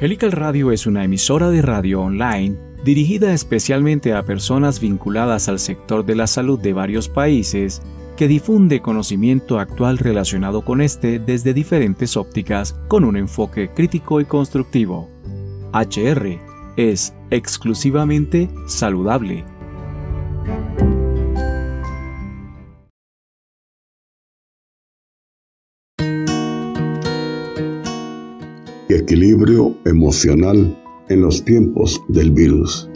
[0.00, 6.06] Helical Radio es una emisora de radio online dirigida especialmente a personas vinculadas al sector
[6.06, 7.82] de la salud de varios países
[8.16, 14.24] que difunde conocimiento actual relacionado con este desde diferentes ópticas con un enfoque crítico y
[14.24, 15.10] constructivo.
[15.74, 16.38] HR
[16.78, 19.44] es exclusivamente saludable.
[29.10, 32.88] Equilibrio emocional en los tiempos del virus.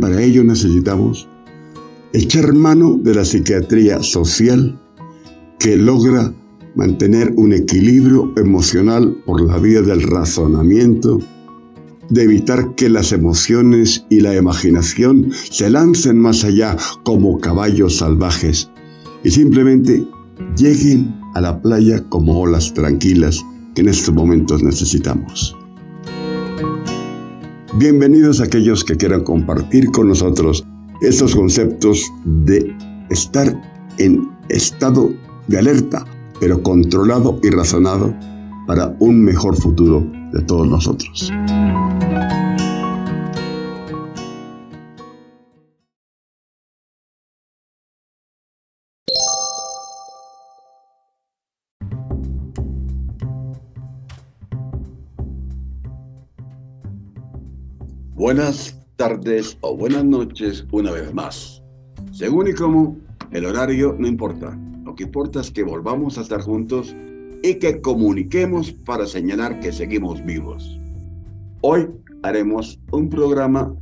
[0.00, 1.28] Para ello necesitamos
[2.14, 4.80] echar mano de la psiquiatría social
[5.58, 6.32] que logra
[6.76, 11.18] mantener un equilibrio emocional por la vía del razonamiento,
[12.08, 18.70] de evitar que las emociones y la imaginación se lancen más allá como caballos salvajes
[19.22, 20.06] y simplemente
[20.56, 23.42] lleguen a la playa como olas tranquilas
[23.76, 25.56] en estos momentos necesitamos.
[27.78, 30.64] Bienvenidos a aquellos que quieran compartir con nosotros
[31.00, 32.76] estos conceptos de
[33.10, 33.60] estar
[33.98, 35.10] en estado
[35.48, 36.04] de alerta
[36.42, 38.12] pero controlado y razonado
[38.66, 41.30] para un mejor futuro de todos nosotros.
[58.14, 61.62] Buenas tardes o buenas noches una vez más.
[62.12, 62.98] Según y como,
[63.30, 64.54] el horario no importa.
[64.84, 66.94] Lo que importa es que volvamos a estar juntos
[67.42, 70.78] y que comuniquemos para señalar que seguimos vivos.
[71.62, 71.88] Hoy
[72.22, 73.74] haremos un programa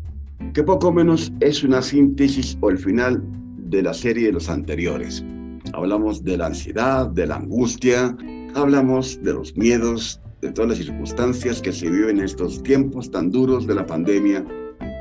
[0.55, 3.21] que poco menos es una síntesis o el final
[3.57, 5.25] de la serie de los anteriores.
[5.73, 8.17] Hablamos de la ansiedad, de la angustia,
[8.55, 13.31] hablamos de los miedos, de todas las circunstancias que se viven en estos tiempos tan
[13.31, 14.45] duros de la pandemia,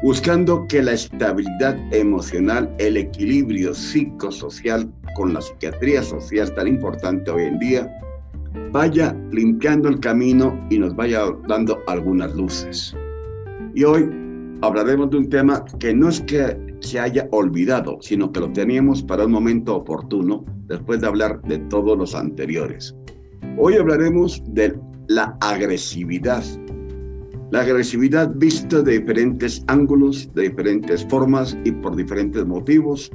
[0.03, 7.44] buscando que la estabilidad emocional, el equilibrio psicosocial con la psiquiatría social tan importante hoy
[7.44, 8.00] en día,
[8.72, 12.96] vaya limpiando el camino y nos vaya dando algunas luces.
[13.74, 14.09] Y hoy
[14.62, 19.03] hablaremos de un tema que no es que se haya olvidado, sino que lo teníamos
[19.03, 22.96] para un momento oportuno después de hablar de todos los anteriores.
[23.58, 24.74] Hoy hablaremos de
[25.09, 26.44] la agresividad.
[27.52, 33.12] La agresividad vista de diferentes ángulos, de diferentes formas y por diferentes motivos,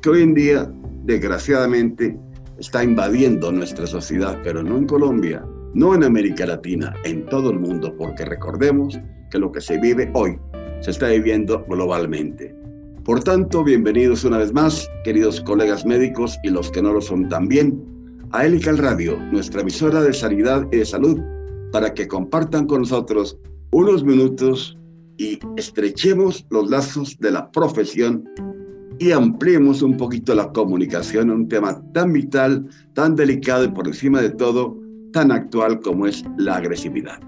[0.00, 0.72] que hoy en día
[1.06, 2.18] desgraciadamente,
[2.58, 7.60] está invadiendo nuestra sociedad, pero no en Colombia, no en América Latina, en todo el
[7.60, 8.98] mundo, porque recordemos
[9.30, 10.38] que lo que se vive hoy
[10.80, 12.54] se está viviendo globalmente.
[13.04, 17.28] Por tanto, bienvenidos una vez más, queridos colegas médicos y los que no lo son
[17.28, 17.95] también,
[18.36, 21.18] a Helical Radio, nuestra emisora de sanidad y de salud,
[21.72, 23.38] para que compartan con nosotros
[23.72, 24.76] unos minutos
[25.16, 28.28] y estrechemos los lazos de la profesión
[28.98, 33.86] y ampliemos un poquito la comunicación en un tema tan vital, tan delicado y por
[33.86, 34.78] encima de todo,
[35.14, 37.18] tan actual como es la agresividad.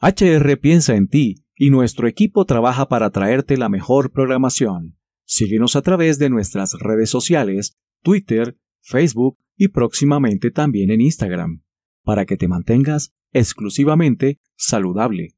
[0.00, 4.98] HR piensa en ti y nuestro equipo trabaja para traerte la mejor programación.
[5.24, 11.62] Síguenos a través de nuestras redes sociales, Twitter, Facebook y próximamente también en Instagram
[12.04, 15.34] para que te mantengas exclusivamente saludable.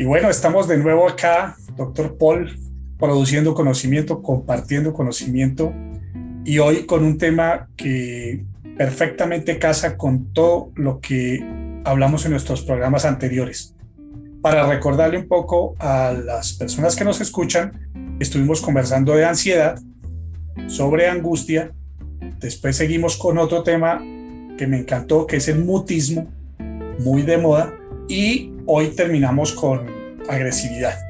[0.00, 2.48] Y bueno, estamos de nuevo acá, doctor Paul,
[2.98, 5.72] produciendo conocimiento, compartiendo conocimiento
[6.44, 8.44] y hoy con un tema que
[8.76, 11.44] perfectamente casa con todo lo que
[11.84, 13.74] hablamos en nuestros programas anteriores.
[14.40, 19.80] Para recordarle un poco a las personas que nos escuchan, estuvimos conversando de ansiedad,
[20.68, 21.72] sobre angustia,
[22.40, 23.98] después seguimos con otro tema
[24.56, 26.30] que me encantó, que es el mutismo,
[27.00, 27.74] muy de moda,
[28.08, 29.86] y hoy terminamos con
[30.28, 31.07] agresividad.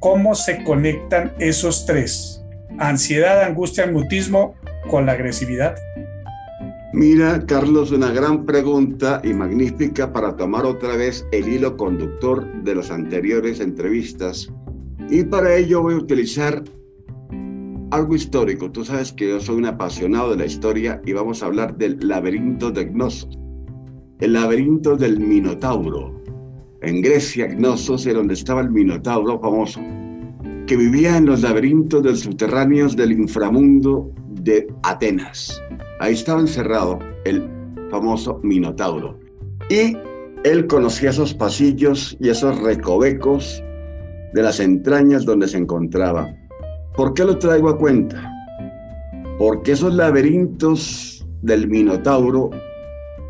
[0.00, 2.42] ¿Cómo se conectan esos tres?
[2.78, 4.54] Ansiedad, angustia, mutismo
[4.88, 5.76] con la agresividad.
[6.94, 12.76] Mira, Carlos, una gran pregunta y magnífica para tomar otra vez el hilo conductor de
[12.76, 14.50] las anteriores entrevistas.
[15.10, 16.64] Y para ello voy a utilizar
[17.90, 18.72] algo histórico.
[18.72, 21.98] Tú sabes que yo soy un apasionado de la historia y vamos a hablar del
[22.00, 23.38] laberinto de Gnosos.
[24.18, 26.19] El laberinto del Minotauro.
[26.82, 29.80] En Grecia, Gnosos era donde estaba el Minotauro famoso,
[30.66, 35.62] que vivía en los laberintos del subterráneos del inframundo de Atenas
[36.00, 37.46] Ahí estaba encerrado el
[37.90, 39.18] famoso Minotauro.
[39.68, 39.94] Y
[40.44, 43.62] él conocía esos pasillos y esos recovecos
[44.32, 46.34] de las entrañas donde se encontraba.
[46.96, 48.32] ¿Por qué lo traigo a cuenta?
[49.38, 52.48] Porque esos laberintos del Minotauro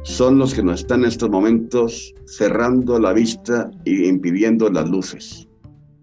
[0.02, 5.46] son los que nos están en estos momentos cerrando la vista y impidiendo las luces.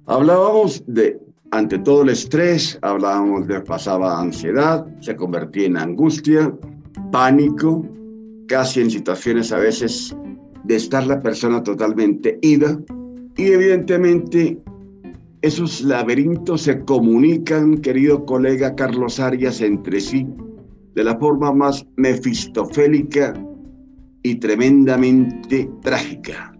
[0.05, 1.19] Hablábamos de,
[1.51, 6.53] ante todo el estrés, hablábamos de pasaba ansiedad, se convertía en angustia,
[7.11, 7.85] pánico,
[8.47, 10.15] casi en situaciones a veces
[10.63, 12.79] de estar la persona totalmente ida
[13.35, 14.59] y evidentemente
[15.41, 20.27] esos laberintos se comunican, querido colega Carlos Arias, entre sí
[20.95, 23.33] de la forma más mefistofélica
[24.27, 26.53] y tremendamente trágica,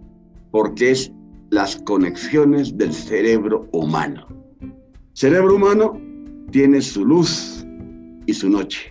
[0.50, 1.12] porque es
[1.50, 4.26] las conexiones del cerebro humano.
[5.12, 6.00] Cerebro humano
[6.50, 7.66] tiene su luz
[8.24, 8.90] y su noche,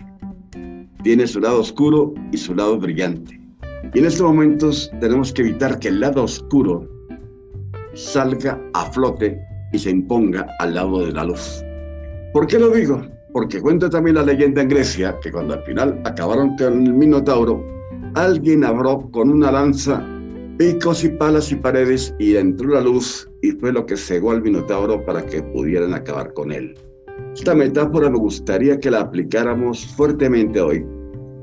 [1.02, 3.40] tiene su lado oscuro y su lado brillante.
[3.92, 6.88] Y en estos momentos tenemos que evitar que el lado oscuro
[7.94, 9.40] salga a flote
[9.72, 11.64] y se imponga al lado de la luz.
[12.32, 13.02] ¿Por qué lo digo?
[13.32, 17.77] Porque cuenta también la leyenda en Grecia que cuando al final acabaron con el Minotauro,
[18.24, 20.04] alguien abrió con una lanza
[20.58, 24.42] picos y palas y paredes y entró la luz y fue lo que cegó al
[24.42, 26.74] Minotauro para que pudieran acabar con él.
[27.32, 30.84] Esta metáfora me gustaría que la aplicáramos fuertemente hoy,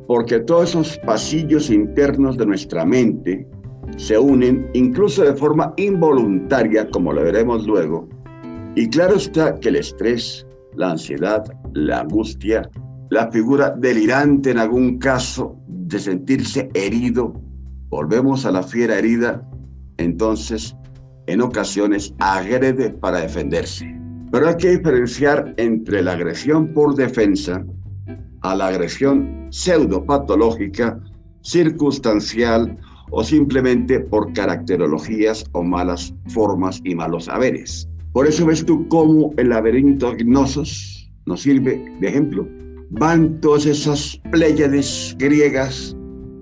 [0.06, 3.48] porque todos esos pasillos internos de nuestra mente
[3.96, 8.10] se unen incluso de forma involuntaria, como lo veremos luego.
[8.76, 10.46] Y claro está que el estrés,
[10.76, 12.70] la ansiedad, la angustia,
[13.12, 17.34] la figura delirante en algún caso de sentirse herido,
[17.90, 19.48] volvemos a la fiera herida,
[19.98, 20.76] entonces
[21.28, 23.86] en ocasiones agrede para defenderse.
[24.32, 27.64] Pero hay que diferenciar entre la agresión por defensa
[28.42, 31.00] a la agresión pseudopatológica,
[31.42, 32.78] circunstancial
[33.12, 37.88] o simplemente por caracterologías o malas formas y malos saberes.
[38.12, 42.48] Por eso ves tú cómo el laberinto Gnosos nos sirve de ejemplo.
[42.98, 45.96] Van todas esas pléyades griegas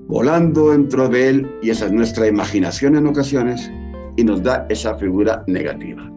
[0.07, 3.71] volando dentro de él y esa es nuestra imaginación en ocasiones
[4.17, 6.07] y nos da esa figura negativa.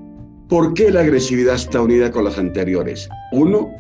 [0.51, 3.09] ¿Por qué la agresividad está unida con las anteriores?
[3.33, 3.71] Uno,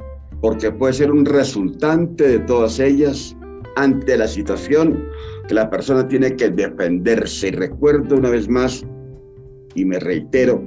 [0.41, 3.37] porque puede ser un resultante de todas ellas
[3.77, 5.05] ante la situación
[5.49, 7.51] que la persona tiene que defenderse.
[7.51, 8.83] Recuerdo una vez más
[9.75, 10.63] y me reitero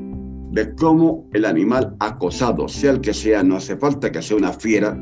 [0.52, 4.54] de cómo el animal acosado, sea el que sea, no hace falta que sea una
[4.54, 4.96] fiera,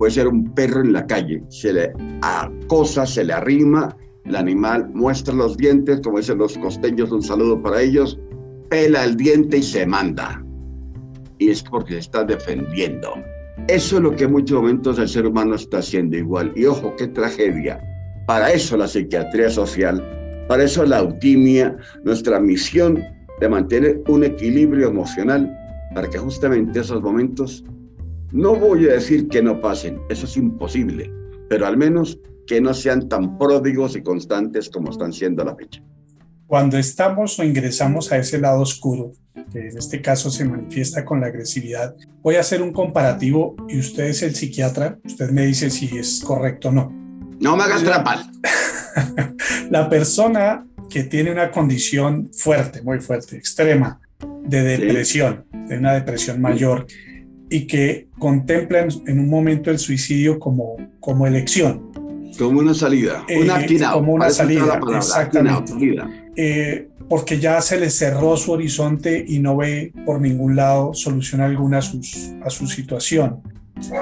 [0.00, 1.92] puede ser un perro en la calle, se le
[2.22, 3.94] acosa, se le arrima,
[4.24, 8.18] el animal muestra los dientes, como dicen los costeños, un saludo para ellos,
[8.70, 10.42] pela el diente y se manda.
[11.36, 13.12] Y es porque se está defendiendo.
[13.68, 16.50] Eso es lo que en muchos momentos el ser humano está haciendo igual.
[16.56, 17.78] Y ojo, qué tragedia.
[18.26, 20.02] Para eso la psiquiatría social,
[20.48, 23.04] para eso la autimia, nuestra misión
[23.38, 25.54] de mantener un equilibrio emocional
[25.94, 27.62] para que justamente esos momentos,
[28.32, 31.10] no voy a decir que no pasen, eso es imposible,
[31.48, 35.56] pero al menos que no sean tan pródigos y constantes como están siendo a la
[35.56, 35.82] fecha.
[36.46, 39.12] Cuando estamos o ingresamos a ese lado oscuro,
[39.52, 43.78] que en este caso se manifiesta con la agresividad, voy a hacer un comparativo y
[43.78, 46.92] usted es el psiquiatra, usted me dice si es correcto o no.
[47.40, 48.28] No me hagas trampas.
[49.70, 54.00] la persona que tiene una condición fuerte, muy fuerte, extrema,
[54.44, 56.86] de depresión, de una depresión mayor,
[57.50, 61.90] y que contemplan en un momento el suicidio como, como elección.
[62.38, 65.72] Como una salida, una eh, Como una salida, exactamente.
[66.36, 71.40] Eh, porque ya se le cerró su horizonte y no ve por ningún lado solución
[71.40, 73.42] alguna a, sus, a su situación.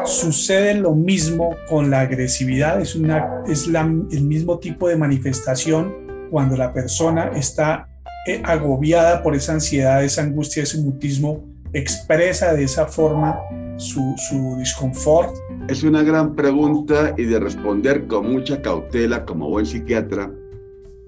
[0.04, 5.94] Sucede lo mismo con la agresividad, es, una, es la, el mismo tipo de manifestación
[6.30, 7.88] cuando la persona está
[8.26, 13.38] eh, agobiada por esa ansiedad, esa angustia, ese mutismo, expresa de esa forma
[13.76, 15.34] su, su disconfort?
[15.68, 20.32] Es una gran pregunta y de responder con mucha cautela como buen psiquiatra,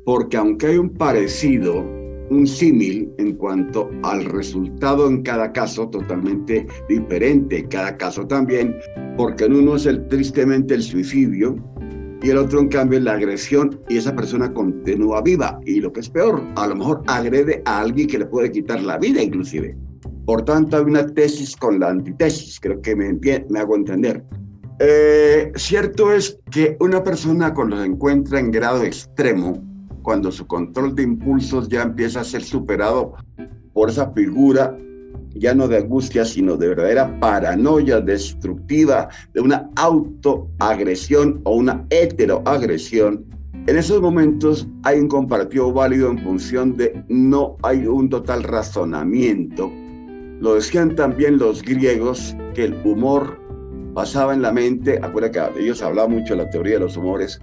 [0.05, 1.85] porque aunque hay un parecido,
[2.31, 8.76] un símil en cuanto al resultado en cada caso totalmente diferente, en cada caso también,
[9.17, 11.57] porque en uno es el tristemente el suicidio,
[12.23, 15.93] y el otro en cambio es la agresión y esa persona continúa viva y lo
[15.93, 19.23] que es peor, a lo mejor agrede a alguien que le puede quitar la vida
[19.23, 19.76] inclusive.
[20.27, 23.12] Por tanto, hay una tesis con la antitesis, creo que me,
[23.49, 24.25] me hago entender.
[24.79, 29.62] Eh, cierto es que una persona cuando se encuentra en grado extremo,
[30.03, 33.15] cuando su control de impulsos ya empieza a ser superado
[33.73, 34.77] por esa figura
[35.35, 43.25] ya no de angustia, sino de verdadera paranoia destructiva, de una autoagresión o una heteroagresión,
[43.67, 49.71] en esos momentos hay un comparativo válido en función de no hay un total razonamiento.
[50.40, 53.38] Lo decían también los griegos que el humor
[53.94, 57.38] pasaba en la mente, acuérdate que ellos hablaban mucho de la teoría de los humores,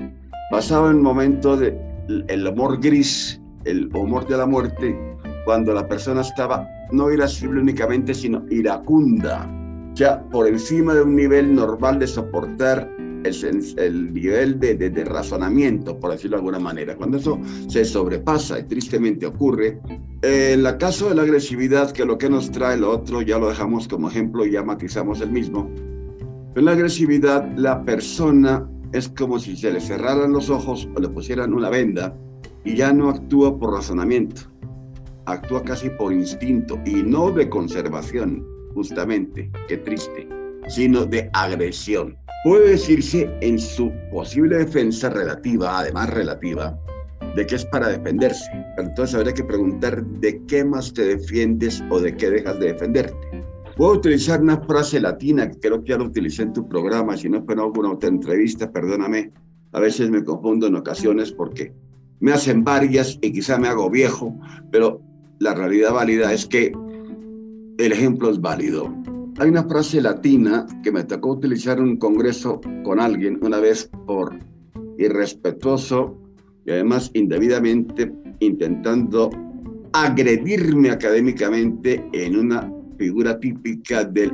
[0.50, 1.80] pasaba en momentos de
[2.28, 4.98] el humor gris, el humor de la muerte,
[5.46, 9.48] cuando la persona estaba no irascible únicamente, sino iracunda,
[9.94, 12.90] ya por encima de un nivel normal de soportar
[13.24, 16.96] el, nivel de, razonamiento, por decirlo de alguna manera.
[16.96, 19.80] Cuando eso se sobrepasa y tristemente ocurre,
[20.22, 23.50] en el caso de la agresividad, que lo que nos trae lo otro, ya lo
[23.50, 25.70] dejamos como ejemplo y ya matizamos el mismo.
[26.56, 31.10] En la agresividad, la persona es como si se le cerraran los ojos o le
[31.10, 32.18] pusieran una venda
[32.64, 34.42] y ya no actúa por razonamiento,
[35.26, 40.28] actúa casi por instinto y no de conservación, justamente, qué triste,
[40.68, 42.18] sino de agresión.
[42.44, 46.78] Puede decirse en su posible defensa relativa, además relativa,
[47.36, 48.50] de que es para defenderse.
[48.76, 52.74] Pero entonces habría que preguntar de qué más te defiendes o de qué dejas de
[52.74, 53.44] defenderte.
[53.76, 57.30] Puedo utilizar una frase latina que creo que ya lo utilicé en tu programa, si
[57.30, 59.32] no fue en alguna otra entrevista, perdóname.
[59.74, 61.74] A veces me confundo en ocasiones porque
[62.20, 64.36] me hacen varias y quizá me hago viejo,
[64.72, 65.02] pero
[65.40, 66.72] la realidad válida es que
[67.78, 68.92] el ejemplo es válido.
[69.40, 73.88] Hay una frase latina que me tocó utilizar en un congreso con alguien una vez
[74.08, 74.36] por
[74.98, 76.18] irrespetuoso
[76.66, 79.30] y además indebidamente intentando
[79.94, 84.32] agredirme académicamente en una figura típica del,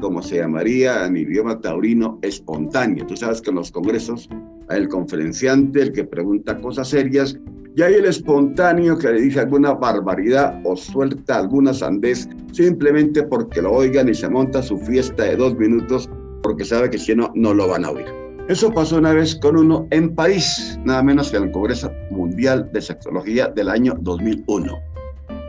[0.00, 3.06] como se llamaría en idioma taurino, espontáneo.
[3.06, 4.28] Tú sabes que en los congresos
[4.68, 7.38] hay el conferenciante, el que pregunta cosas serias,
[7.76, 13.62] y hay el espontáneo que le dice alguna barbaridad o suelta alguna sandez simplemente porque
[13.62, 16.08] lo oigan y se monta su fiesta de dos minutos
[16.42, 18.06] porque sabe que si no, no lo van a oír.
[18.48, 22.68] Eso pasó una vez con uno en París, nada menos que en el Congreso Mundial
[22.72, 24.76] de Sexología del año 2001.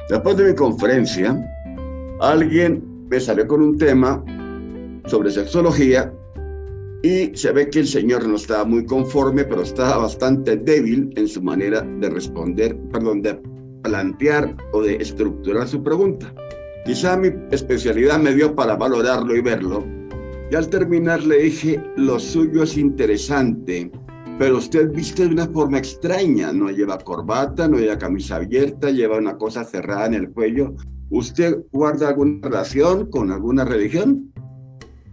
[0.10, 1.36] Después de mi conferencia,
[2.20, 4.24] alguien me salió con un tema
[5.08, 6.14] sobre sexología
[7.04, 11.28] y se ve que el señor no estaba muy conforme, pero estaba bastante débil en
[11.28, 13.42] su manera de responder, perdón, de
[13.84, 16.34] plantear o de estructurar su pregunta.
[16.86, 19.84] Quizá mi especialidad me dio para valorarlo y verlo.
[20.52, 23.92] Y al terminar le dije, lo suyo es interesante,
[24.38, 29.18] pero usted viste de una forma extraña, no lleva corbata, no lleva camisa abierta, lleva
[29.18, 30.76] una cosa cerrada en el cuello,
[31.10, 34.32] ¿usted guarda alguna relación con alguna religión?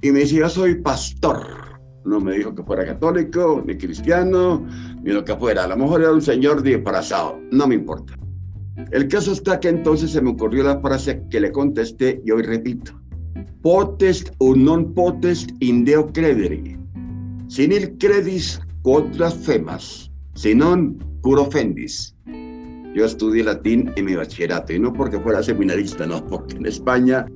[0.03, 1.68] Y me dice, yo soy pastor.
[2.05, 4.67] No me dijo que fuera católico, ni cristiano,
[5.03, 5.65] ni lo que fuera.
[5.65, 8.15] A lo mejor era un señor disfrazado, no me importa.
[8.93, 12.43] El caso está que entonces se me ocurrió la frase que le contesté y hoy
[12.43, 12.93] repito.
[13.63, 16.79] Potest o non potest in Deo credere.
[17.49, 22.15] Sin il credis quod blasfemas, si non puro ofendis.
[22.95, 27.27] Yo estudié latín en mi bachillerato y no porque fuera seminarista, no, porque en España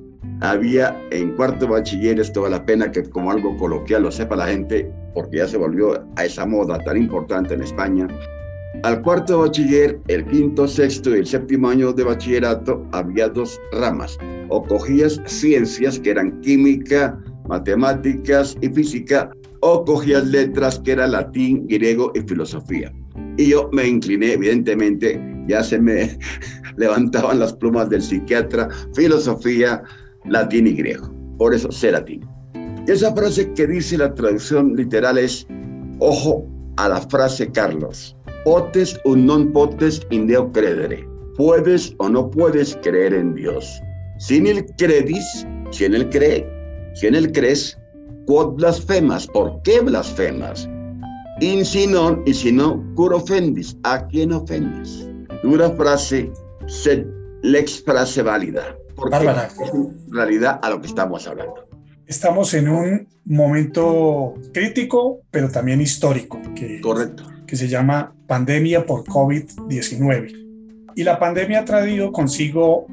[0.41, 4.47] había en cuarto bachiller, esto vale la pena que como algo coloquial lo sepa la
[4.47, 8.07] gente, porque ya se volvió a esa moda tan importante en España.
[8.83, 14.17] Al cuarto bachiller, el quinto, sexto y el séptimo año de bachillerato había dos ramas.
[14.49, 21.65] O cogías ciencias, que eran química, matemáticas y física, o cogías letras, que era latín,
[21.67, 22.91] griego y filosofía.
[23.37, 26.17] Y yo me incliné, evidentemente, ya se me
[26.77, 29.81] levantaban las plumas del psiquiatra, filosofía,
[30.25, 31.09] latín y griego.
[31.37, 32.25] Por eso sé latín.
[32.87, 35.47] Esa frase que dice la traducción literal es,
[35.99, 36.45] ojo
[36.77, 41.07] a la frase Carlos, potes un non potes in Deo credere.
[41.37, 43.81] Puedes o no puedes creer en Dios.
[44.19, 46.45] Sin el credis, si en él cree,
[46.93, 47.77] si en él crees,
[48.27, 50.69] quod blasfemas, ¿por qué blasfemas?
[51.41, 55.09] In si non, y si no, cur ofendis, ¿a quién ofendes?
[55.41, 56.31] Dura frase,
[56.67, 57.07] sed
[57.41, 61.67] lex frase válida, porque es en realidad a lo que estamos hablando.
[62.05, 67.23] Estamos en un momento crítico, pero también histórico, que, Correcto.
[67.47, 70.91] que se llama pandemia por COVID-19.
[70.95, 72.85] Y la pandemia ha traído consigo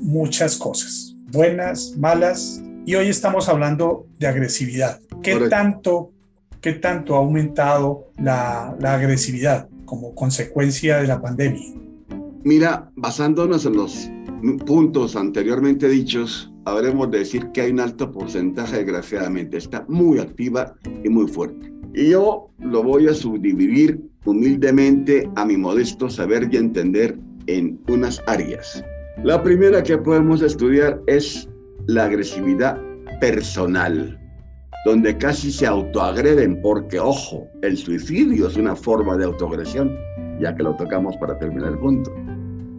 [0.00, 5.00] muchas cosas, buenas, malas, y hoy estamos hablando de agresividad.
[5.22, 6.12] ¿Qué tanto,
[6.60, 11.74] qué tanto ha aumentado la, la agresividad como consecuencia de la pandemia?
[12.44, 14.10] Mira, basándonos en los
[14.64, 20.74] puntos anteriormente dichos, habremos de decir que hay un alto porcentaje, desgraciadamente, está muy activa
[21.04, 21.72] y muy fuerte.
[21.94, 28.22] Y yo lo voy a subdividir humildemente a mi modesto saber y entender en unas
[28.26, 28.84] áreas.
[29.24, 31.48] La primera que podemos estudiar es
[31.86, 32.80] la agresividad
[33.20, 34.18] personal,
[34.84, 39.96] donde casi se autoagreden porque, ojo, el suicidio es una forma de autoagresión,
[40.40, 42.12] ya que lo tocamos para terminar el punto.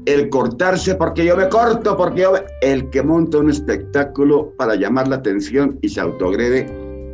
[0.09, 2.33] El cortarse porque yo me corto, porque yo...
[2.61, 6.65] El que monta un espectáculo para llamar la atención y se autoagrede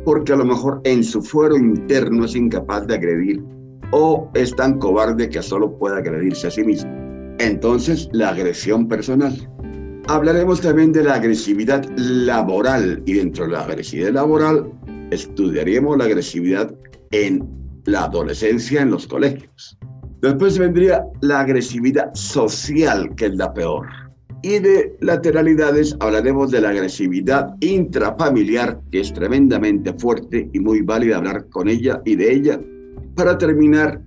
[0.06, 3.44] porque a lo mejor en su fuero interno es incapaz de agredir
[3.90, 6.90] o es tan cobarde que solo puede agredirse a sí mismo.
[7.38, 9.34] Entonces, la agresión personal.
[10.08, 14.72] Hablaremos también de la agresividad laboral y dentro de la agresividad laboral
[15.10, 16.74] estudiaremos la agresividad
[17.10, 17.46] en
[17.84, 19.76] la adolescencia en los colegios.
[20.22, 23.86] Después vendría la agresividad social, que es la peor.
[24.42, 31.18] Y de lateralidades hablaremos de la agresividad intrafamiliar, que es tremendamente fuerte y muy válida
[31.18, 32.60] hablar con ella y de ella.
[33.14, 34.00] Para terminar,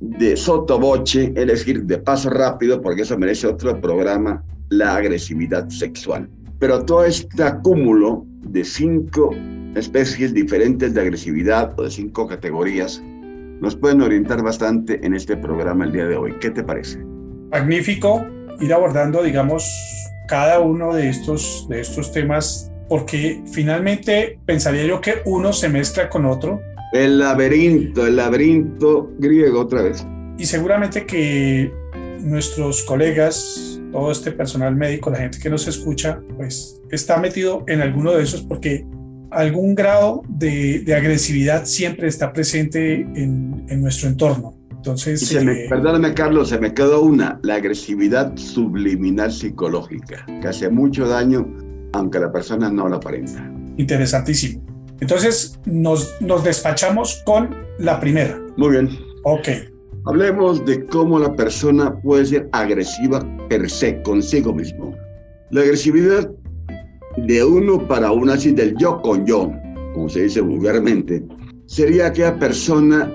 [0.00, 6.28] de sotoboche, es decir, de paso rápido, porque eso merece otro programa, la agresividad sexual.
[6.58, 9.34] Pero todo este acúmulo de cinco
[9.74, 13.02] especies diferentes de agresividad o de cinco categorías
[13.60, 16.34] nos pueden orientar bastante en este programa el día de hoy.
[16.40, 16.98] ¿Qué te parece?
[17.50, 18.24] Magnífico
[18.60, 19.64] ir abordando, digamos,
[20.26, 26.08] cada uno de estos, de estos temas, porque finalmente pensaría yo que uno se mezcla
[26.08, 26.60] con otro.
[26.92, 30.06] El laberinto, el laberinto griego otra vez.
[30.38, 31.72] Y seguramente que
[32.20, 37.80] nuestros colegas, todo este personal médico, la gente que nos escucha, pues está metido en
[37.80, 38.84] alguno de esos porque
[39.30, 44.56] algún grado de, agresividad siempre está presente en, nuestro entorno.
[44.70, 51.06] Entonces, eh, perdóname Carlos, se me quedó una, la agresividad subliminal psicológica, que hace mucho
[51.06, 51.46] daño
[51.92, 53.50] aunque la persona no lo aparenta.
[53.76, 54.64] Interesantísimo.
[55.00, 58.38] Entonces, nos, nos despachamos con la primera.
[58.56, 58.90] Muy bien.
[59.24, 59.48] Ok.
[60.06, 64.96] Hablemos de cómo la persona puede ser agresiva per se, consigo mismo.
[65.50, 66.30] La agresividad
[67.16, 69.50] de uno para uno, así del yo con yo,
[69.94, 71.24] como se dice vulgarmente,
[71.66, 73.12] sería aquella persona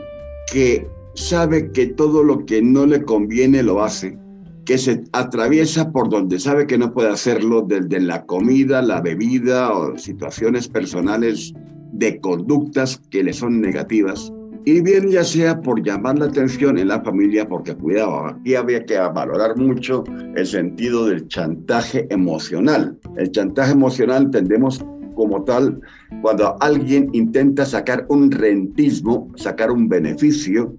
[0.52, 4.18] que sabe que todo lo que no le conviene lo hace,
[4.66, 9.74] que se atraviesa por donde sabe que no puede hacerlo, desde la comida, la bebida
[9.74, 11.54] o situaciones personales
[11.92, 14.32] de conductas que le son negativas,
[14.66, 18.86] y bien ya sea por llamar la atención en la familia, porque cuidado, aquí había
[18.86, 20.04] que valorar mucho
[20.36, 22.98] el sentido del chantaje emocional.
[23.18, 24.84] El chantaje emocional entendemos
[25.16, 25.82] como tal
[26.22, 30.76] cuando alguien intenta sacar un rentismo, sacar un beneficio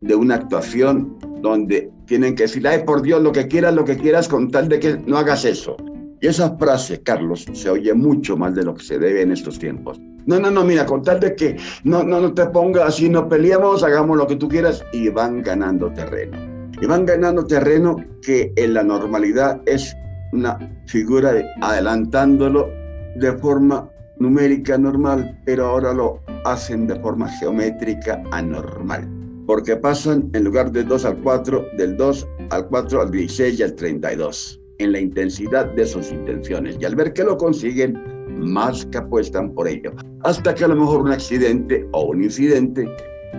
[0.00, 3.96] de una actuación donde tienen que decir, ay por Dios, lo que quieras, lo que
[3.96, 5.76] quieras, con tal de que no hagas eso.
[6.20, 9.58] Y esa frase, Carlos, se oye mucho más de lo que se debe en estos
[9.58, 10.00] tiempos.
[10.26, 13.28] No, no, no, mira, con tal de que no, no, no te pongas así, no
[13.28, 16.38] peleamos, hagamos lo que tú quieras y van ganando terreno.
[16.80, 19.94] Y van ganando terreno que en la normalidad es
[20.32, 22.70] una figura de adelantándolo
[23.16, 29.08] de forma numérica normal, pero ahora lo hacen de forma geométrica anormal.
[29.46, 33.62] Porque pasan en lugar de 2 al 4, del 2 al 4 al 16 y
[33.62, 36.76] al 32, en la intensidad de sus intenciones.
[36.80, 39.92] Y al ver que lo consiguen, más que apuestan por ello.
[40.24, 42.88] Hasta que a lo mejor un accidente o un incidente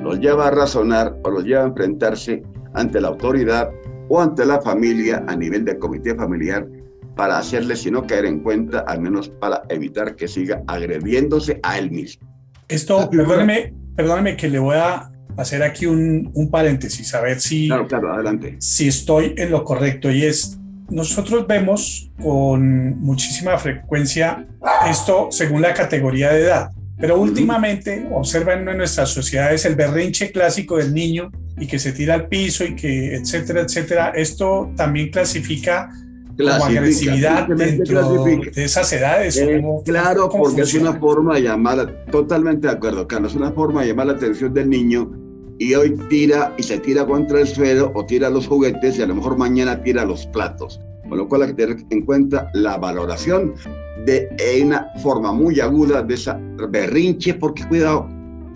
[0.02, 3.70] los lleva a razonar o los lleva a enfrentarse ante la autoridad
[4.10, 6.68] o ante la familia a nivel de comité familiar
[7.16, 11.78] para hacerle, si no caer en cuenta, al menos para evitar que siga agrediéndose a
[11.78, 12.28] él mismo.
[12.68, 17.68] Esto, perdóneme, perdóneme que le voy a hacer aquí un, un paréntesis, a ver si,
[17.68, 18.56] claro, claro, adelante.
[18.60, 20.10] si estoy en lo correcto.
[20.12, 24.46] Y es, nosotros vemos con muchísima frecuencia
[24.90, 30.78] esto según la categoría de edad, pero últimamente observan en nuestras sociedades el berrinche clásico
[30.78, 34.10] del niño y que se tira al piso y que etcétera, etcétera.
[34.16, 35.90] Esto también clasifica
[36.38, 39.38] como agresividad dentro de esas edades.
[39.38, 43.82] Eh, claro, porque es una forma de llamar, totalmente de acuerdo, Carlos, es una forma
[43.82, 45.12] de llamar la atención del niño
[45.60, 49.08] y hoy tira y se tira contra el suelo o tira los juguetes y a
[49.08, 50.80] lo mejor mañana tira los platos.
[51.08, 53.54] Con lo cual hay que tener en cuenta la valoración
[54.06, 54.30] de
[54.64, 56.40] una forma muy aguda de esa
[56.70, 58.08] berrinche, porque cuidado,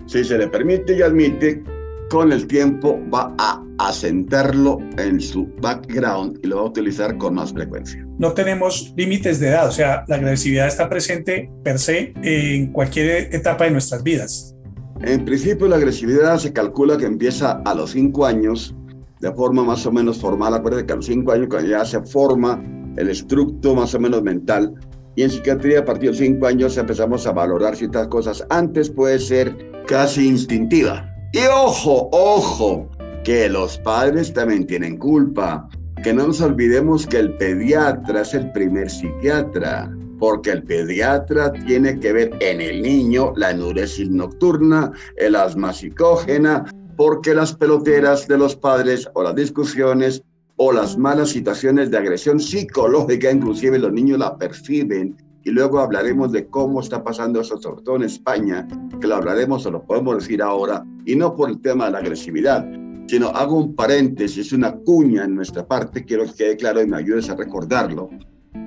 [0.06, 1.62] si se le permite y admite,
[2.10, 7.34] con el tiempo va a asentarlo en su background y lo va a utilizar con
[7.34, 8.04] más frecuencia.
[8.18, 13.34] No tenemos límites de edad, o sea, la agresividad está presente per se en cualquier
[13.34, 14.57] etapa de nuestras vidas.
[15.02, 18.74] En principio la agresividad se calcula que empieza a los 5 años
[19.20, 20.54] de forma más o menos formal.
[20.54, 22.62] Acuérdense que a los 5 años cuando ya se forma
[22.96, 24.74] el estructo más o menos mental
[25.14, 28.44] y en psiquiatría a partir de 5 años empezamos a valorar ciertas cosas.
[28.50, 29.56] Antes puede ser
[29.86, 31.08] casi instintiva.
[31.32, 32.88] Y ojo, ojo,
[33.22, 35.68] que los padres también tienen culpa.
[36.02, 41.98] Que no nos olvidemos que el pediatra es el primer psiquiatra porque el pediatra tiene
[41.98, 46.64] que ver en el niño la enuresis nocturna, el asma psicógena,
[46.96, 50.22] porque las peloteras de los padres o las discusiones
[50.56, 55.16] o las malas situaciones de agresión psicológica, inclusive los niños la perciben.
[55.44, 58.66] Y luego hablaremos de cómo está pasando eso, sobre todo en España,
[59.00, 61.98] que lo hablaremos o lo podemos decir ahora, y no por el tema de la
[61.98, 62.68] agresividad,
[63.06, 66.98] sino hago un paréntesis, una cuña en nuestra parte, quiero que quede claro y me
[66.98, 68.10] ayudes a recordarlo,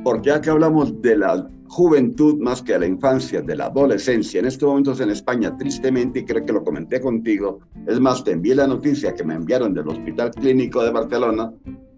[0.04, 4.40] porque ya que hablamos de la juventud más que de la infancia, de la adolescencia,
[4.40, 8.32] en estos momentos en España, tristemente, y creo que lo comenté contigo, es más, te
[8.32, 11.52] envié la noticia que me enviaron del Hospital Clínico de Barcelona,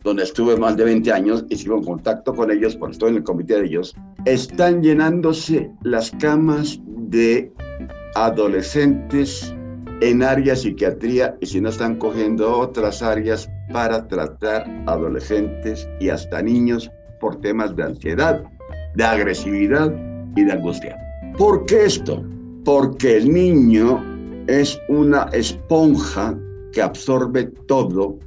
[0.03, 3.17] donde estuve más de 20 años y sigo en contacto con ellos, porque estoy en
[3.17, 7.51] el comité de ellos, están llenándose las camas de
[8.15, 9.53] adolescentes
[10.01, 16.41] en área psiquiatría y si no están cogiendo otras áreas para tratar adolescentes y hasta
[16.41, 16.91] niños
[17.24, 18.44] por temas de ansiedad,
[18.96, 19.90] de agresividad
[20.36, 20.98] y de angustia.
[21.38, 22.22] ¿Por qué esto?
[22.66, 24.04] Porque el niño
[24.48, 26.38] es una esponja
[26.74, 28.20] que absorbe todo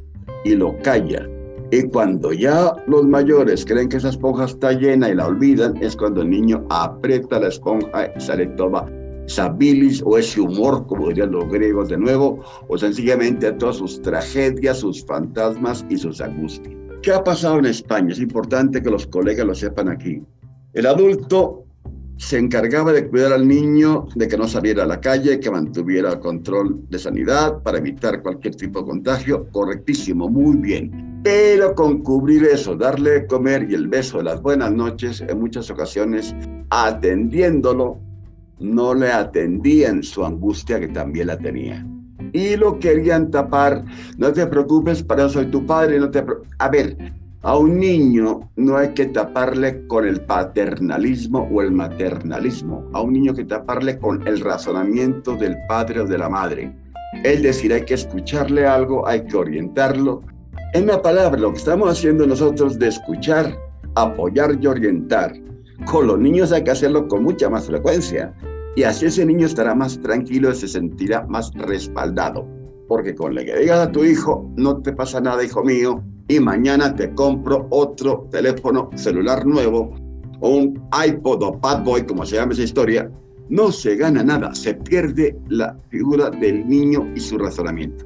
[0.47, 1.29] y lo calla.
[1.73, 5.95] Y cuando ya los mayores creen que esa esponja está llena y la olvidan, es
[5.95, 8.91] cuando el niño aprieta la esponja y sale toda
[9.27, 14.01] esa bilis o ese humor, como dirían los griegos de nuevo, o sencillamente todas sus
[14.01, 16.86] tragedias, sus fantasmas y sus angustias.
[17.07, 18.11] ¿Qué ha pasado en España?
[18.11, 20.21] Es importante que los colegas lo sepan aquí.
[20.73, 21.65] El adulto
[22.17, 26.19] se encargaba de cuidar al niño, de que no saliera a la calle, que mantuviera
[26.19, 29.49] control de sanidad para evitar cualquier tipo de contagio.
[29.53, 31.21] Correctísimo, muy bien.
[31.23, 35.39] Pero con cubrir eso, darle de comer y el beso de las buenas noches, en
[35.39, 36.35] muchas ocasiones,
[36.71, 38.01] atendiéndolo,
[38.59, 41.87] no le atendían su angustia que también la tenía.
[42.33, 43.85] Y lo querían tapar.
[44.19, 45.99] No te preocupes, para soy tu padre.
[45.99, 46.25] No te
[46.59, 46.97] a ver,
[47.43, 52.89] a un niño no hay que taparle con el paternalismo o el maternalismo.
[52.93, 56.77] A un niño hay que taparle con el razonamiento del padre o de la madre.
[57.25, 60.23] Es decir, hay que escucharle algo, hay que orientarlo.
[60.75, 63.57] En una palabra, lo que estamos haciendo nosotros de escuchar,
[63.95, 65.33] apoyar y orientar
[65.85, 68.33] con los niños hay que hacerlo con mucha más frecuencia.
[68.77, 72.47] Y así ese niño estará más tranquilo y se sentirá más respaldado.
[72.89, 76.39] Porque con lo que digas a tu hijo, no te pasa nada, hijo mío, y
[76.39, 79.95] mañana te compro otro teléfono celular nuevo,
[80.41, 83.11] o un iPod o Padboy, como se llama esa historia,
[83.49, 88.05] no se gana nada, se pierde la figura del niño y su razonamiento.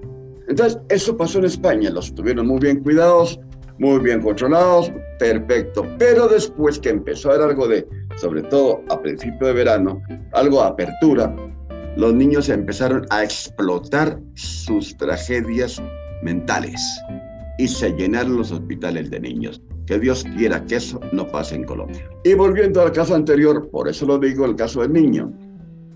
[0.49, 3.41] Entonces, eso pasó en España, los tuvieron muy bien cuidados,
[3.81, 5.87] muy bien controlados, perfecto.
[5.99, 10.01] Pero después que empezó a haber algo de, sobre todo a principio de verano,
[10.33, 11.35] algo de apertura,
[11.97, 15.83] los niños empezaron a explotar sus tragedias
[16.23, 16.81] mentales
[17.59, 19.61] y se llenaron los hospitales de niños.
[19.87, 22.09] Que Dios quiera que eso no pase en Colombia.
[22.23, 25.33] Y volviendo al caso anterior, por eso lo digo, el caso del niño,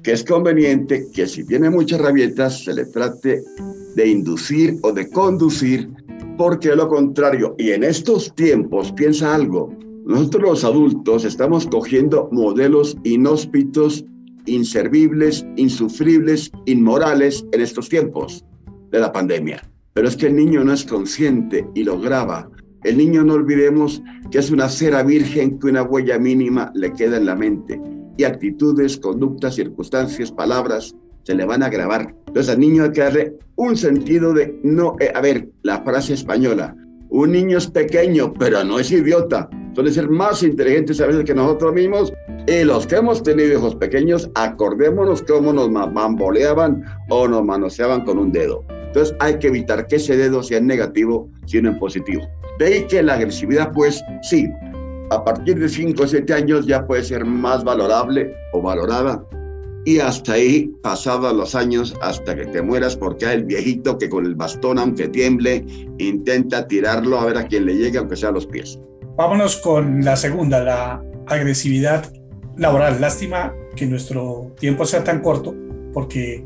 [0.03, 3.43] que es conveniente que si tiene muchas rabietas se le trate
[3.95, 5.89] de inducir o de conducir
[6.37, 9.73] porque lo contrario, y en estos tiempos, piensa algo,
[10.05, 14.05] nosotros los adultos estamos cogiendo modelos inhóspitos,
[14.47, 18.45] inservibles, insufribles, inmorales en estos tiempos
[18.91, 19.63] de la pandemia.
[19.95, 22.51] Pero es que el niño no es consciente y lo graba.
[22.83, 27.17] El niño no olvidemos que es una cera virgen que una huella mínima le queda
[27.17, 27.81] en la mente.
[28.19, 30.95] Y actitudes, conductas, circunstancias, palabras
[31.25, 32.15] se le van a grabar.
[32.27, 36.15] Entonces al niño hay que darle un sentido de no, eh, a ver, la frase
[36.15, 36.77] española,
[37.11, 39.49] un niño es pequeño, pero no es idiota.
[39.75, 42.13] Suele ser más inteligentes a veces que nosotros mismos.
[42.47, 48.19] Y los que hemos tenido hijos pequeños, acordémonos cómo nos bamboleaban o nos manoseaban con
[48.19, 48.65] un dedo.
[48.69, 52.23] Entonces hay que evitar que ese dedo sea en negativo, sino en positivo.
[52.59, 54.49] De ahí que la agresividad, pues sí,
[55.11, 59.25] a partir de 5 o 7 años ya puede ser más valorable o valorada
[59.85, 64.09] y hasta ahí, pasados los años, hasta que te mueras, porque hay el viejito que
[64.09, 65.65] con el bastón, aunque tiemble,
[65.99, 68.79] intenta tirarlo a ver a quién le llegue, aunque sea a los pies.
[69.17, 72.11] Vámonos con la segunda, la agresividad
[72.57, 73.01] laboral.
[73.01, 75.55] Lástima que nuestro tiempo sea tan corto,
[75.93, 76.45] porque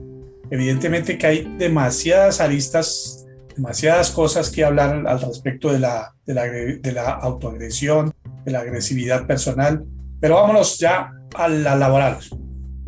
[0.51, 6.43] evidentemente que hay demasiadas aristas, demasiadas cosas que hablar al respecto de la, de la,
[6.43, 8.13] de la autoagresión,
[8.45, 9.85] de la agresividad personal.
[10.21, 12.19] Pero vámonos ya a la laboral.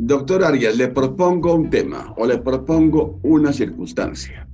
[0.03, 4.49] Doctor Arias, le propongo un tema o le propongo una circunstancia.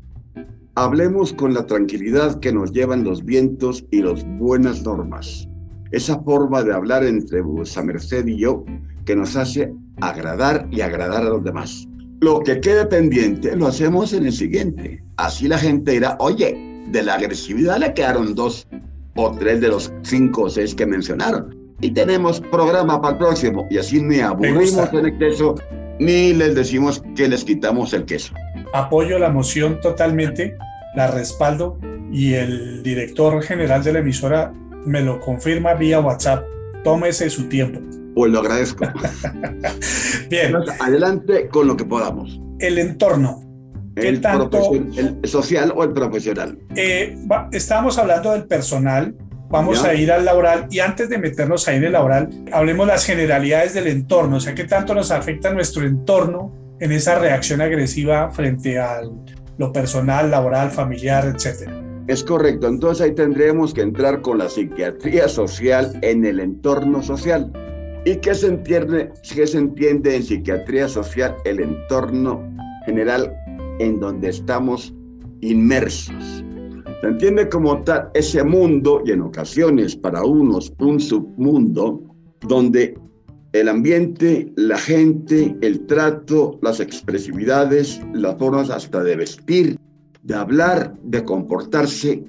[0.75, 5.47] Hablemos con la tranquilidad que nos llevan los vientos y las buenas normas.
[5.93, 8.65] Esa forma de hablar entre vuesa merced y yo
[9.05, 11.87] que nos hace agradar y agradar a los demás.
[12.21, 15.01] Lo que quede pendiente lo hacemos en el siguiente.
[15.17, 18.67] Así la gente dirá, oye, de la agresividad le quedaron dos
[19.15, 21.56] o tres de los cinco o seis que mencionaron.
[21.81, 23.67] Y tenemos programa para el próximo.
[23.71, 25.55] Y así ni aburrimos en exceso
[25.99, 28.35] ni les decimos que les quitamos el queso.
[28.73, 30.57] Apoyo la moción totalmente,
[30.95, 31.79] la respaldo
[32.13, 34.53] y el director general de la emisora
[34.85, 36.45] me lo confirma vía WhatsApp.
[36.85, 37.81] Tómese su tiempo.
[38.15, 38.87] Pues lo agradezco.
[40.31, 40.55] Bien.
[40.81, 42.41] adelante con lo que podamos.
[42.59, 43.43] El entorno.
[43.95, 46.59] ¿Qué el, tanto, el social o el profesional?
[46.75, 47.17] Eh,
[47.51, 49.15] estábamos hablando del personal,
[49.49, 53.05] vamos a ir al laboral y antes de meternos ahí en el laboral, hablemos las
[53.05, 58.31] generalidades del entorno, o sea, qué tanto nos afecta nuestro entorno en esa reacción agresiva
[58.31, 59.01] frente a
[59.59, 61.73] lo personal, laboral, familiar, etcétera.
[62.07, 67.53] Es correcto, entonces ahí tendremos que entrar con la psiquiatría social en el entorno social.
[68.05, 72.41] ¿Y qué se entiende, qué se entiende en psiquiatría social el entorno
[72.85, 73.35] general
[73.81, 74.95] en donde estamos
[75.41, 76.46] inmersos?
[77.01, 82.03] Se entiende como tal ese mundo y en ocasiones para unos un submundo
[82.41, 82.99] donde
[83.53, 89.79] el ambiente, la gente, el trato, las expresividades, las formas hasta de vestir,
[90.23, 92.25] de hablar, de comportarse,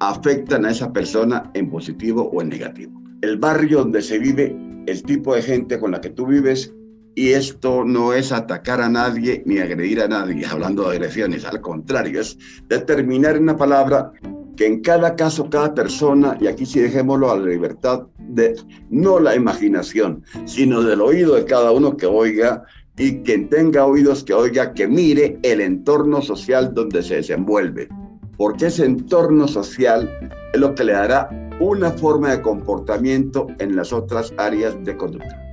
[0.00, 3.00] afectan a esa persona en positivo o en negativo.
[3.22, 6.72] El barrio donde se vive, el tipo de gente con la que tú vives,
[7.18, 11.60] y esto no es atacar a nadie ni agredir a nadie, hablando de agresiones, al
[11.60, 14.12] contrario, es determinar una palabra
[14.56, 18.54] que en cada caso, cada persona, y aquí sí dejémoslo a la libertad de
[18.90, 22.62] no la imaginación, sino del oído de cada uno que oiga
[22.96, 27.88] y quien tenga oídos que oiga, que mire el entorno social donde se desenvuelve,
[28.36, 30.08] porque ese entorno social
[30.52, 31.28] es lo que le dará
[31.58, 35.47] una forma de comportamiento en las otras áreas de conducta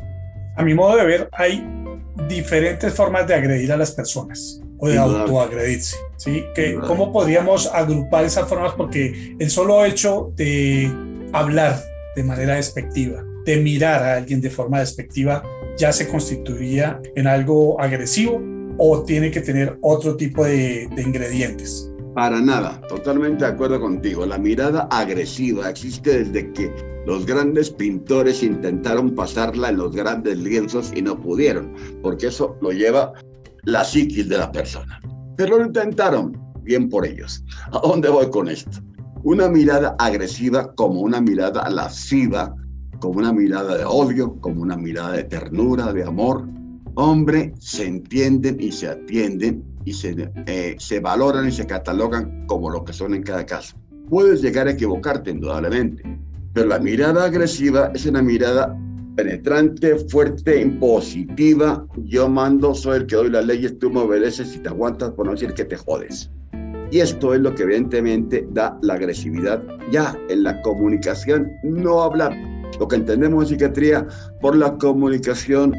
[0.56, 1.66] a mi modo de ver, hay
[2.28, 5.98] diferentes formas de agredir a las personas o de autoagredirse.
[6.18, 6.44] ¿sí?
[6.54, 8.74] Que, ¿Cómo podríamos agrupar esas formas?
[8.74, 10.92] Porque el solo hecho de
[11.34, 11.82] hablar
[12.16, 15.44] de manera despectiva, de mirar a alguien de forma despectiva,
[15.78, 18.42] ya se constituiría en algo agresivo
[18.78, 21.92] o tiene que tener otro tipo de, de ingredientes.
[22.14, 24.26] Para nada, totalmente de acuerdo contigo.
[24.26, 30.92] La mirada agresiva existe desde que los grandes pintores intentaron pasarla en los grandes lienzos
[30.96, 33.14] y no pudieron, porque eso lo lleva
[33.64, 35.00] la psiquis de la persona.
[35.38, 37.44] Pero lo intentaron, bien por ellos.
[37.72, 38.80] ¿A dónde voy con esto?
[39.24, 42.56] Una mirada agresiva como una mirada lasciva,
[43.00, 46.48] como una mirada de odio, como una mirada de ternura, de amor.
[46.96, 52.70] Hombre, se entienden y se atienden y se, eh, se valoran y se catalogan como
[52.70, 53.76] lo que son en cada caso.
[54.10, 56.04] Puedes llegar a equivocarte, indudablemente,
[56.56, 58.74] pero la mirada agresiva es una mirada
[59.18, 61.86] penetrante, fuerte, impositiva.
[61.98, 65.26] Yo mando, soy el que doy las leyes, tú me obedeces y te aguantas por
[65.26, 66.32] no decir que te jodes.
[66.92, 72.34] Y esto es lo que evidentemente da la agresividad ya en la comunicación, no hablar.
[72.80, 74.08] Lo que entendemos en psiquiatría
[74.40, 75.74] por la comunicación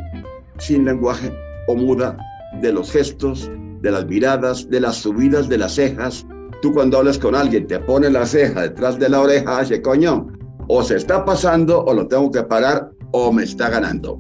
[0.59, 1.33] sin lenguaje
[1.69, 2.19] o muda
[2.61, 6.27] de los gestos, de las miradas, de las subidas de las cejas.
[6.61, 10.36] Tú cuando hablas con alguien te pone la ceja detrás de la oreja, hace coño,
[10.69, 14.19] o se está pasando o lo tengo que parar o me está ganando.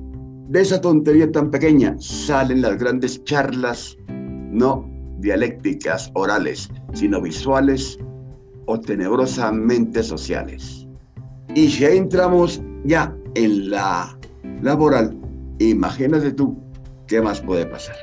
[0.48, 7.98] De esa tontería tan pequeña salen las grandes charlas, no dialécticas, orales, sino visuales
[8.66, 10.86] o tenebrosamente sociales.
[11.54, 14.16] Y si entramos ya en la
[14.62, 15.16] laboral,
[15.58, 16.56] imagínate tú
[17.06, 17.96] qué más puede pasar.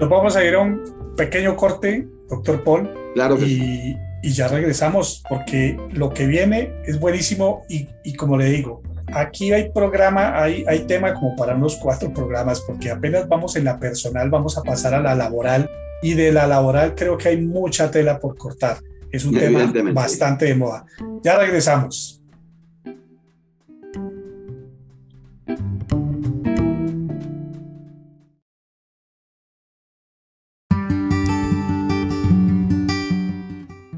[0.00, 0.82] Nos vamos a ir a un
[1.16, 2.90] pequeño corte, doctor Paul.
[3.14, 8.46] Claro y, y ya regresamos porque lo que viene es buenísimo y, y, como le
[8.46, 8.80] digo,
[9.12, 13.64] aquí hay programa, hay, hay tema como para unos cuatro programas porque apenas vamos en
[13.64, 15.68] la personal, vamos a pasar a la laboral
[16.00, 18.78] y de la laboral creo que hay mucha tela por cortar.
[19.12, 20.86] Es un tema bastante de moda.
[21.22, 22.23] Ya regresamos.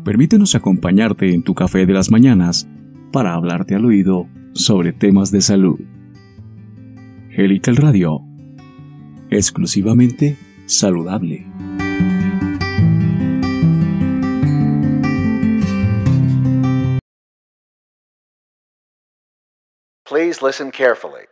[0.06, 2.68] Permítenos acompañarte en tu café de las mañanas
[3.10, 5.80] para hablarte al oído sobre temas de salud.
[7.36, 8.20] Helical Radio.
[9.30, 11.44] Exclusivamente saludable.
[20.08, 21.26] Please listen carefully.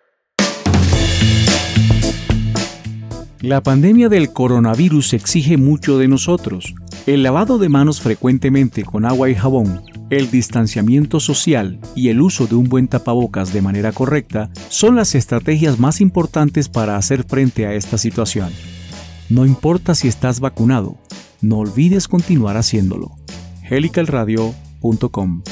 [3.40, 6.74] La pandemia del coronavirus exige mucho de nosotros
[7.06, 12.46] el lavado de manos frecuentemente con agua y jabón, el distanciamiento social y el uso
[12.46, 17.66] de un buen tapabocas de manera correcta son las estrategias más importantes para hacer frente
[17.66, 18.50] a esta situación.
[19.28, 20.96] No importa si estás vacunado,
[21.42, 23.16] no olvides continuar haciéndolo.
[23.68, 25.42] helicalradio.com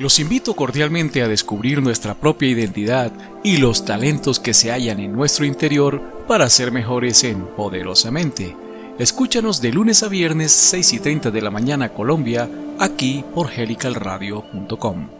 [0.00, 3.12] Los invito cordialmente a descubrir nuestra propia identidad
[3.44, 8.56] y los talentos que se hallan en nuestro interior para ser mejores en Poderosamente.
[8.98, 15.19] Escúchanos de lunes a viernes 6 y 30 de la mañana Colombia, aquí por helicalradio.com.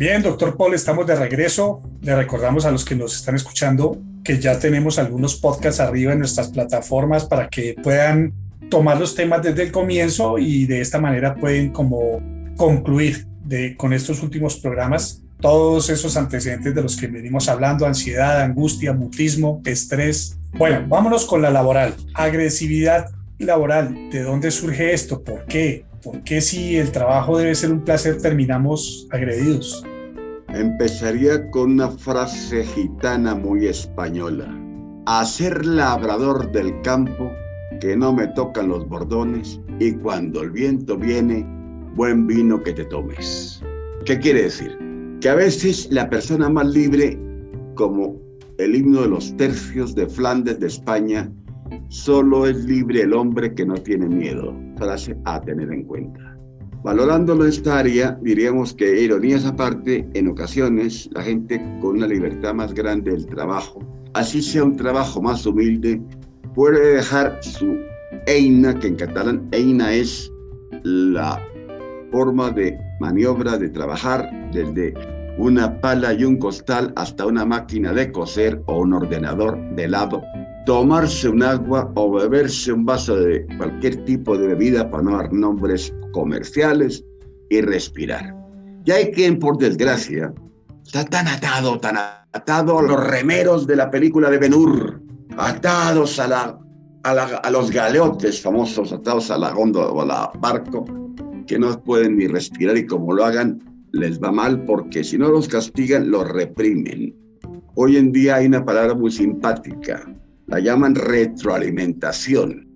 [0.00, 1.82] Bien, doctor Paul, estamos de regreso.
[2.00, 6.20] Le recordamos a los que nos están escuchando que ya tenemos algunos podcasts arriba en
[6.20, 8.32] nuestras plataformas para que puedan
[8.70, 12.18] tomar los temas desde el comienzo y de esta manera pueden como
[12.56, 18.40] concluir de, con estos últimos programas todos esos antecedentes de los que venimos hablando, ansiedad,
[18.40, 20.38] angustia, mutismo, estrés.
[20.54, 21.94] Bueno, vámonos con la laboral.
[22.14, 24.08] Agresividad laboral.
[24.10, 25.22] ¿De dónde surge esto?
[25.22, 25.84] ¿Por qué?
[26.02, 29.84] ¿Por qué si el trabajo debe ser un placer terminamos agredidos?
[30.48, 34.48] Empezaría con una frase gitana muy española.
[35.04, 37.30] A ser labrador del campo,
[37.82, 41.46] que no me tocan los bordones, y cuando el viento viene,
[41.94, 43.62] buen vino que te tomes.
[44.06, 44.78] ¿Qué quiere decir?
[45.20, 47.18] Que a veces la persona más libre,
[47.74, 48.16] como
[48.56, 51.30] el himno de los tercios de Flandes de España,
[51.88, 54.69] solo es libre el hombre que no tiene miedo.
[54.80, 56.38] Frase a tener en cuenta.
[56.82, 62.72] Valorándolo esta área, diríamos que ironías aparte, en ocasiones la gente con una libertad más
[62.72, 63.80] grande del trabajo,
[64.14, 66.00] así sea un trabajo más humilde,
[66.54, 67.76] puede dejar su
[68.26, 70.32] eina, que en catalán eina es
[70.82, 71.38] la
[72.10, 74.94] forma de maniobra de trabajar desde
[75.36, 80.22] una pala y un costal hasta una máquina de coser o un ordenador de lado
[80.66, 85.32] tomarse un agua o beberse un vaso de cualquier tipo de bebida para no dar
[85.32, 87.04] nombres comerciales
[87.48, 88.34] y respirar.
[88.84, 90.32] Y hay quien, por desgracia,
[90.84, 95.00] está tan atado, tan atado a los remeros de la película de Ben-Hur,
[95.36, 96.60] atados a, la,
[97.02, 100.84] a, los galeotes famosos, atados a la góndola o a la barco,
[101.46, 103.60] que no pueden ni respirar y como lo hagan,
[103.92, 107.14] les va mal porque si no los castigan, los reprimen.
[107.74, 110.04] Hoy en día hay una palabra muy simpática,
[110.50, 112.66] la llaman retroalimentación.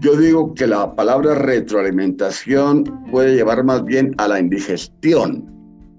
[0.00, 5.46] Yo digo que la palabra retroalimentación puede llevar más bien a la indigestión,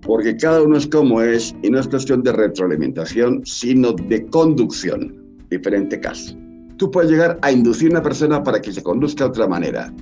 [0.02, 5.18] porque cada uno es como es y no es cuestión de retroalimentación, sino de conducción.
[5.50, 6.36] Diferente caso.
[6.78, 9.94] Tú puedes llegar a inducir a una persona para que se conduzca de otra manera.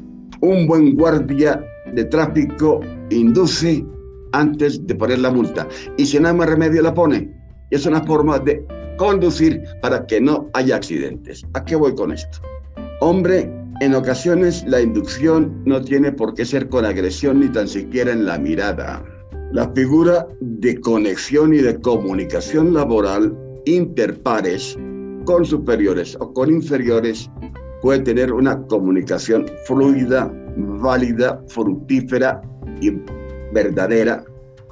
[0.41, 1.63] Un buen guardia
[1.93, 3.85] de tráfico induce
[4.31, 7.35] antes de poner la multa y si no hay más remedio la pone.
[7.71, 8.65] Es una forma de
[8.99, 11.45] conducir para que no haya accidentes.
[11.53, 12.39] ¿A qué voy con esto?
[12.99, 18.12] Hombre, en ocasiones la inducción no tiene por qué ser con agresión ni tan siquiera
[18.12, 19.01] en la mirada.
[19.53, 23.33] La figura de conexión y de comunicación laboral
[23.63, 24.77] interpares
[25.23, 27.31] con superiores o con inferiores
[27.81, 32.41] puede tener una comunicación fluida, válida, fructífera
[32.81, 32.91] y
[33.53, 34.25] verdadera,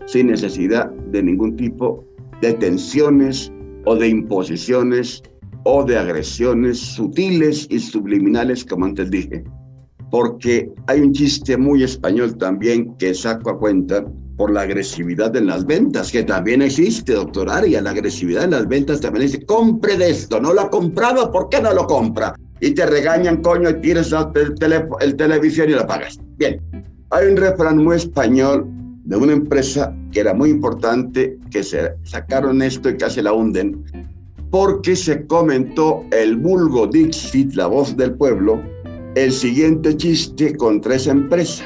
[0.05, 2.03] sin necesidad de ningún tipo
[2.41, 3.53] de tensiones
[3.87, 5.23] o de imposiciones
[5.63, 9.45] o de agresiones sutiles y subliminales, como antes dije.
[10.11, 15.47] Porque hay un chiste muy español también que saco a cuenta por la agresividad en
[15.47, 17.81] las ventas, que también existe, doctor Aria.
[17.81, 21.47] La agresividad en las ventas también dice, compre de esto, no lo ha comprado, ¿por
[21.47, 22.35] qué no lo compra?
[22.59, 24.55] Y te regañan, coño, y tienes el,
[24.99, 26.19] el televisión y lo pagas.
[26.37, 26.61] Bien,
[27.11, 28.67] hay un refrán muy español
[29.07, 33.81] de una empresa que era muy importante, que se sacaron esto y casi la hunden,
[34.51, 38.61] porque se comentó el vulgo Dixit, la voz del pueblo,
[39.15, 41.63] el siguiente chiste contra esa empresa.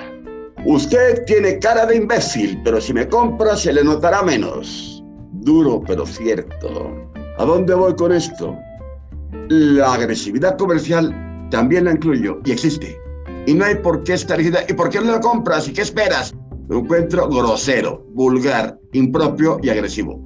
[0.68, 5.04] Usted tiene cara de imbécil, pero si me compra se le notará menos.
[5.32, 6.96] Duro, pero cierto.
[7.40, 8.56] ¿A dónde voy con esto?
[9.50, 12.96] La agresividad comercial también la incluyo y existe.
[13.48, 15.68] Y no hay por qué estar ¿Y por qué no la compras?
[15.68, 16.36] ¿Y qué esperas?
[16.70, 20.24] Lo encuentro grosero, vulgar, impropio y agresivo.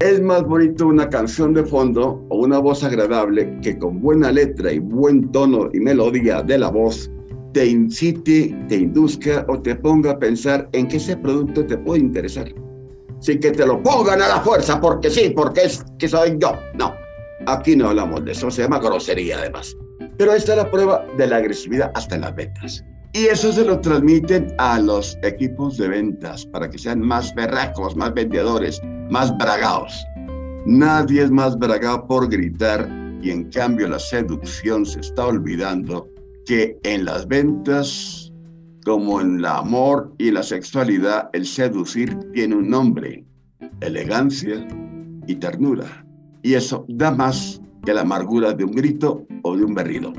[0.00, 4.72] Es más bonito una canción de fondo o una voz agradable que con buena letra
[4.72, 7.10] y buen tono y melodía de la voz
[7.52, 12.00] te incite, te induzca o te ponga a pensar en que ese producto te puede
[12.00, 12.48] interesar.
[13.18, 16.52] Sin que te lo pongan a la fuerza porque sí, porque es que soy yo.
[16.74, 16.94] No,
[17.46, 19.76] aquí no hablamos de eso, se llama grosería además.
[20.16, 22.84] Pero esta es la prueba de la agresividad hasta en las ventas.
[23.12, 27.96] Y eso se lo transmiten a los equipos de ventas para que sean más berracos,
[27.96, 28.80] más vendedores,
[29.10, 29.92] más bragados.
[30.64, 32.88] Nadie es más bragado por gritar
[33.20, 36.08] y en cambio la seducción se está olvidando
[36.46, 38.32] que en las ventas,
[38.84, 43.24] como en el amor y la sexualidad, el seducir tiene un nombre.
[43.80, 44.66] elegancia
[45.26, 46.04] y ternura.
[46.42, 50.12] Y eso da más que la amargura de un grito o de un berrido,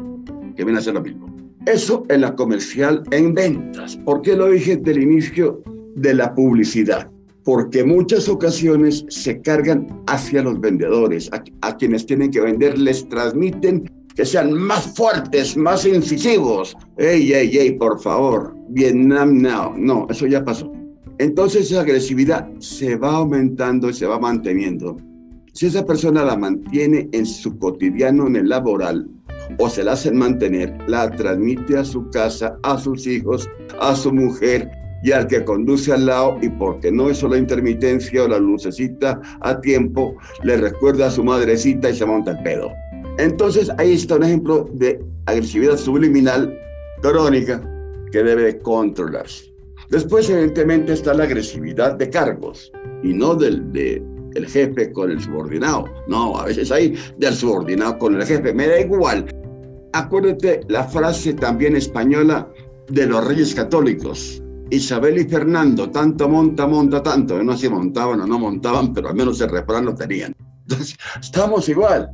[0.55, 1.30] que viene a ser lo mismo.
[1.65, 3.95] Eso en la comercial en ventas.
[3.97, 5.61] ¿Por qué lo dije desde el inicio
[5.95, 7.09] de la publicidad?
[7.43, 11.29] Porque muchas ocasiones se cargan hacia los vendedores,
[11.61, 16.75] a, quienes tienen que vender, les transmiten que sean más fuertes, más incisivos.
[16.97, 19.73] Ey, ey, ey, por favor, Vietnam now.
[19.77, 20.71] No, eso ya pasó.
[21.19, 24.97] Entonces esa agresividad se va aumentando y se va manteniendo.
[25.53, 29.07] Si esa persona la mantiene en su cotidiano, en el laboral,
[29.57, 33.49] o se la hacen mantener, la transmite a su casa, a sus hijos,
[33.79, 34.69] a su mujer
[35.03, 39.19] y al que conduce al lado y porque no es solo intermitencia o la lucecita
[39.41, 42.71] a tiempo, le recuerda a su madrecita y se monta el pedo.
[43.17, 46.57] Entonces ahí está un ejemplo de agresividad subliminal
[47.01, 47.61] crónica
[48.11, 49.51] que debe controlarse.
[49.89, 52.71] Después, evidentemente, está la agresividad de cargos
[53.03, 54.01] y no del de
[54.35, 55.85] el jefe con el subordinado.
[56.07, 58.53] No, a veces hay del subordinado con el jefe.
[58.53, 59.25] Me da igual.
[59.93, 62.47] Acuérdate la frase también española
[62.89, 64.41] de los reyes católicos.
[64.69, 67.43] Isabel y Fernando, tanto monta, monta, tanto.
[67.43, 70.33] No sé si montaban o no montaban, pero al menos el refrán lo tenían.
[70.61, 72.09] Entonces, estamos igual.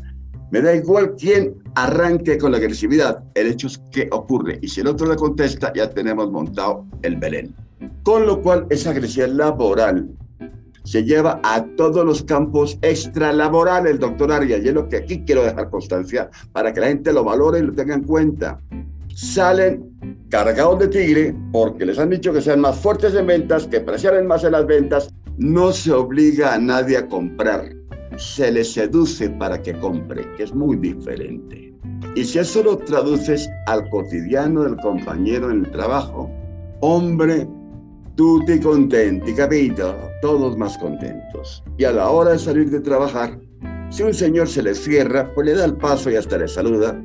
[0.50, 3.24] Me da igual quién arranque con la agresividad.
[3.36, 4.58] El hecho es que ocurre.
[4.62, 7.54] Y si el otro le contesta, ya tenemos montado el Belén.
[8.02, 10.10] Con lo cual, esa agresividad laboral
[10.88, 15.44] se lleva a todos los campos extralaborales, doctor Arias, y es lo que aquí quiero
[15.44, 18.58] dejar constancia para que la gente lo valore y lo tenga en cuenta.
[19.14, 19.84] Salen
[20.30, 24.28] cargados de tigre porque les han dicho que sean más fuertes en ventas, que presionen
[24.28, 25.14] más en las ventas.
[25.38, 27.68] No se obliga a nadie a comprar,
[28.16, 31.74] se le seduce para que compre, que es muy diferente.
[32.16, 36.32] Y si eso lo traduces al cotidiano del compañero en el trabajo,
[36.80, 37.46] hombre,
[38.18, 39.96] tutti contenti, capito?
[40.22, 41.64] Todos más contentos.
[41.78, 43.40] Y a la hora de salir de trabajar,
[43.92, 47.00] si un señor se le cierra, pues le da el paso y hasta le saluda,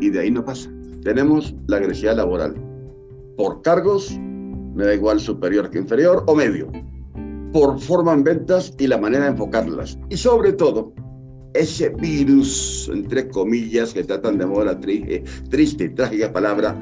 [0.00, 0.70] y de ahí no pasa.
[1.04, 2.54] Tenemos la agresividad laboral.
[3.36, 6.72] Por cargos, me da igual superior que inferior o medio.
[7.52, 9.98] Por forma en ventas y la manera de enfocarlas.
[10.08, 10.92] Y sobre todo,
[11.52, 16.74] ese virus, entre comillas, que tratan de moda la triste y trágica palabra,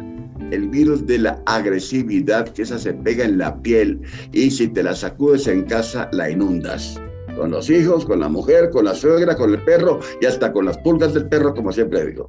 [0.51, 4.01] el virus de la agresividad, que esa se pega en la piel
[4.33, 7.01] y si te la sacudes en casa, la inundas.
[7.37, 10.67] Con los hijos, con la mujer, con la suegra, con el perro y hasta con
[10.67, 12.29] las pulgas del perro, como siempre digo.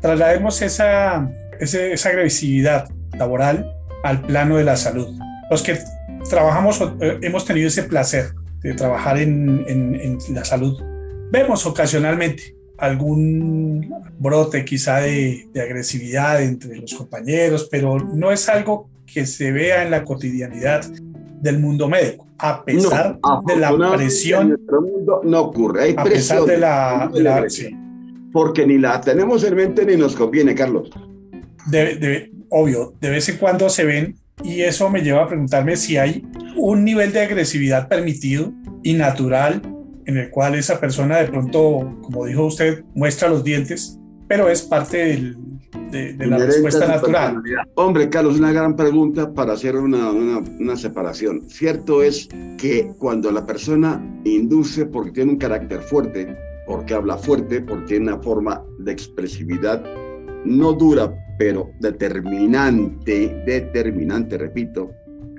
[0.00, 1.30] Traslademos esa,
[1.60, 3.72] esa agresividad laboral
[4.02, 5.08] al plano de la salud.
[5.50, 5.78] Los que
[6.28, 8.32] trabajamos, eh, hemos tenido ese placer
[8.62, 10.80] de trabajar en, la salud.
[11.30, 19.26] Vemos ocasionalmente algún brote quizá de, agresividad entre los compañeros, pero no es algo que
[19.26, 20.84] se vea en la cotidianidad
[21.40, 24.52] del mundo médico, a pesar de la presión.
[24.52, 27.10] En mundo no ocurre, hay a pesar de la,
[28.32, 30.90] Porque ni la tenemos en mente ni nos conviene, Carlos.
[31.66, 35.96] De, obvio, de vez en cuando se ven y eso me lleva a preguntarme si
[35.96, 36.24] hay
[36.56, 39.62] un nivel de agresividad permitido y natural
[40.06, 43.98] en el cual esa persona de pronto, como dijo usted, muestra los dientes,
[44.28, 44.98] pero es parte
[45.90, 47.42] de, la respuesta natural.
[47.74, 51.48] Hombre, Carlos, una gran pregunta para hacer una, una, una, separación.
[51.48, 52.28] Cierto es
[52.58, 56.36] que cuando la persona induce porque tiene un carácter fuerte,
[56.66, 59.84] porque habla fuerte, porque tiene una forma de expresividad
[60.44, 64.90] no dura, pero determinante, determinante, repito,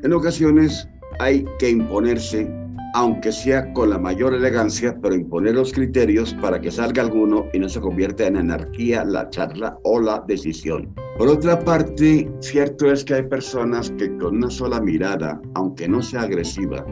[0.03, 0.87] en ocasiones
[1.19, 2.49] hay que imponerse
[2.95, 7.59] aunque sea con la mayor elegancia, pero imponer los criterios para que salga alguno y
[7.59, 10.95] no se convierta en anarquía la charla o la decisión.
[11.17, 16.01] Por otra parte, cierto es que hay personas que con una sola mirada, aunque no
[16.01, 16.85] sea agresiva,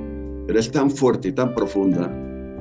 [0.46, 2.12] pero es tan fuerte y tan profunda,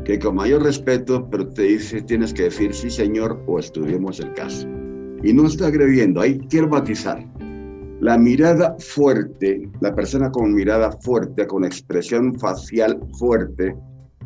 [0.05, 4.33] que con mayor respeto, pero te dice, tienes que decir sí señor o estudiemos el
[4.35, 4.69] caso.
[5.25, 7.29] Y no está agrediendo, ahí quiero matizar.
[8.03, 13.77] La mirada fuerte, la persona con mirada fuerte, con expresión facial fuerte,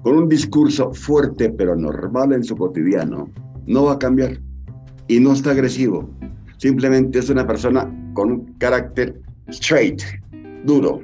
[0.03, 3.31] con un discurso fuerte pero normal en su cotidiano,
[3.67, 4.41] no va a cambiar.
[5.09, 6.09] Y no está agresivo.
[6.57, 10.01] Simplemente es una persona con un carácter straight,
[10.65, 11.03] duro,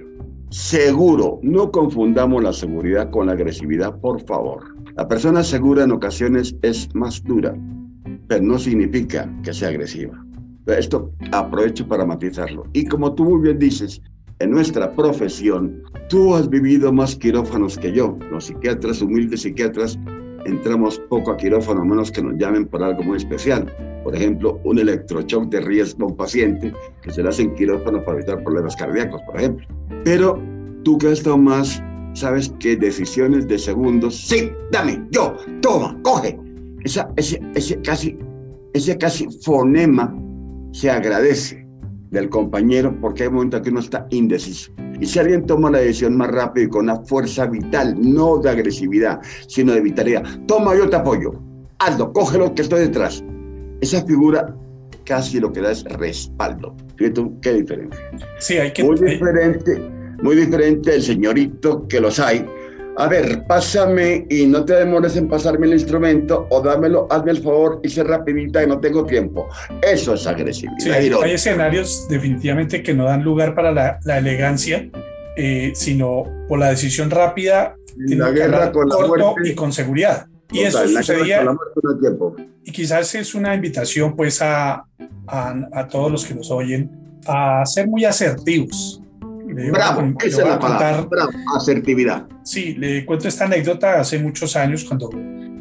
[0.48, 1.40] seguro.
[1.42, 4.64] No confundamos la seguridad con la agresividad, por favor.
[4.96, 7.54] La persona segura en ocasiones es más dura,
[8.28, 10.24] pero no significa que sea agresiva.
[10.66, 12.64] Esto aprovecho para matizarlo.
[12.72, 14.00] Y como tú muy bien dices,
[14.38, 18.16] en nuestra profesión, tú has vivido más quirófanos que yo.
[18.30, 19.98] Los psiquiatras, humildes psiquiatras,
[20.46, 23.72] entramos poco a quirófano, a menos que nos llamen por algo muy especial.
[24.04, 28.04] Por ejemplo, un electroshock de riesgo a un paciente que se le hace en quirófano
[28.04, 29.66] para evitar problemas cardíacos, por ejemplo.
[30.04, 30.40] Pero
[30.82, 31.82] tú que has estado más
[32.14, 36.38] sabes que decisiones de segundos, sí, dame, yo, toma, coge.
[36.84, 38.18] Esa, ese, ese, casi,
[38.74, 40.12] ese casi fonema
[40.72, 41.66] se agradece
[42.10, 44.72] del compañero porque hay momentos que uno está indeciso.
[45.00, 48.50] Y si alguien toma la decisión más rápido y con una fuerza vital, no de
[48.50, 51.32] agresividad, sino de vitalidad, toma, yo te apoyo,
[51.78, 53.24] hazlo, cógelo que estoy detrás.
[53.80, 54.54] Esa figura
[55.04, 56.76] casi lo que da es respaldo.
[56.96, 58.00] Fíjate qué diferencia.
[58.38, 58.84] Sí, hay que...
[58.84, 59.90] Muy diferente,
[60.22, 62.46] muy diferente el señorito que los hay.
[62.96, 67.42] A ver, pásame y no te demores en pasarme el instrumento o dámelo, hazme el
[67.42, 69.48] favor y sé rapidita y no tengo tiempo.
[69.82, 70.76] Eso es agresividad.
[70.78, 74.90] Sí, hay, escenarios definitivamente que no dan lugar para la, la elegancia,
[75.36, 79.50] eh, sino por la decisión rápida, la guerra con la muerte.
[79.50, 80.26] y con seguridad.
[80.50, 81.44] Y eso sucedía.
[82.64, 84.84] Y quizás es una invitación, pues, a,
[85.26, 86.90] a, a, todos los que nos oyen
[87.26, 89.01] a ser muy asertivos.
[89.52, 91.02] Bravo, esa es la palabra.
[91.02, 92.26] Bravo, asertividad.
[92.44, 95.10] Sí, le cuento esta anécdota hace muchos años cuando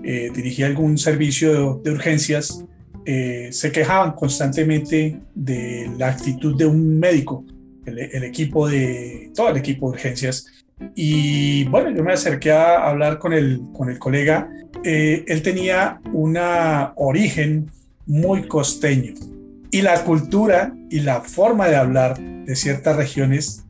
[0.03, 2.65] eh, dirigí algún servicio de, de urgencias.
[3.05, 7.43] Eh, se quejaban constantemente de la actitud de un médico,
[7.85, 10.61] el, el equipo de todo el equipo de urgencias
[10.95, 14.49] y bueno, yo me acerqué a hablar con el, con el colega.
[14.83, 16.37] Eh, él tenía un
[16.95, 17.69] origen
[18.05, 19.13] muy costeño
[19.69, 23.65] y la cultura y la forma de hablar de ciertas regiones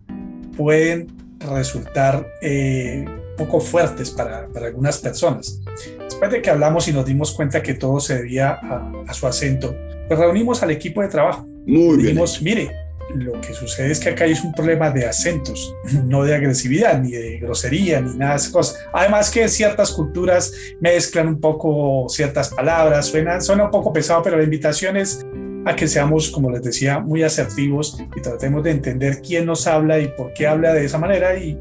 [0.55, 1.07] pueden
[1.39, 3.05] resultar eh,
[3.37, 5.59] poco fuertes para, para, algunas personas.
[5.99, 9.27] Después de que hablamos y nos dimos cuenta que todo se debía a, a su
[9.27, 9.75] acento,
[10.07, 11.45] pues reunimos al equipo de trabajo.
[11.65, 12.71] Muy dijimos, mire,
[13.15, 15.73] lo que sucede es que acá hay un problema de acentos,
[16.05, 18.85] no de agresividad, ni de grosería, ni nada de esas cosas.
[18.93, 24.37] Además que ciertas culturas mezclan un poco ciertas palabras, suena, suena un poco pesado, pero
[24.37, 25.25] la invitación es
[25.65, 29.99] a que seamos, como les decía, muy asertivos y tratemos de entender quién nos habla
[29.99, 31.57] y por qué habla de esa manera y,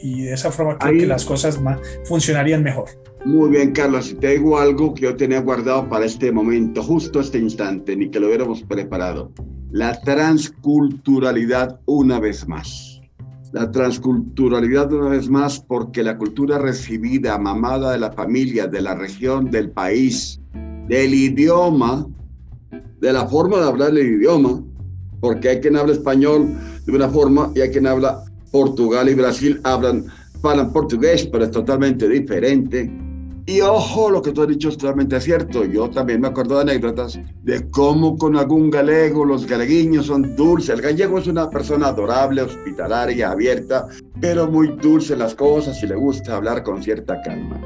[0.00, 0.98] y de esa forma creo Ahí.
[1.00, 2.88] que las cosas más, funcionarían mejor.
[3.24, 7.20] Muy bien, Carlos, y te digo algo que yo tenía guardado para este momento, justo
[7.20, 9.32] este instante, ni que lo hubiéramos preparado
[9.72, 13.00] la transculturalidad una vez más.
[13.52, 18.94] La transculturalidad una vez más porque la cultura recibida, mamada de la familia, de la
[18.94, 20.40] región, del país,
[20.88, 22.06] del idioma,
[23.02, 24.62] de la forma de hablar el idioma,
[25.20, 26.48] porque hay quien habla español
[26.86, 30.06] de una forma y hay quien habla Portugal y Brasil hablan,
[30.42, 32.90] hablan portugués, pero es totalmente diferente
[33.44, 35.64] y ojo, lo que tú has dicho es totalmente cierto.
[35.64, 40.70] Yo también me acuerdo de anécdotas de cómo con algún galego, los galeguiños son dulces.
[40.70, 43.88] El gallego es una persona adorable, hospitalaria, abierta,
[44.20, 47.60] pero muy dulce las cosas y le gusta hablar con cierta calma.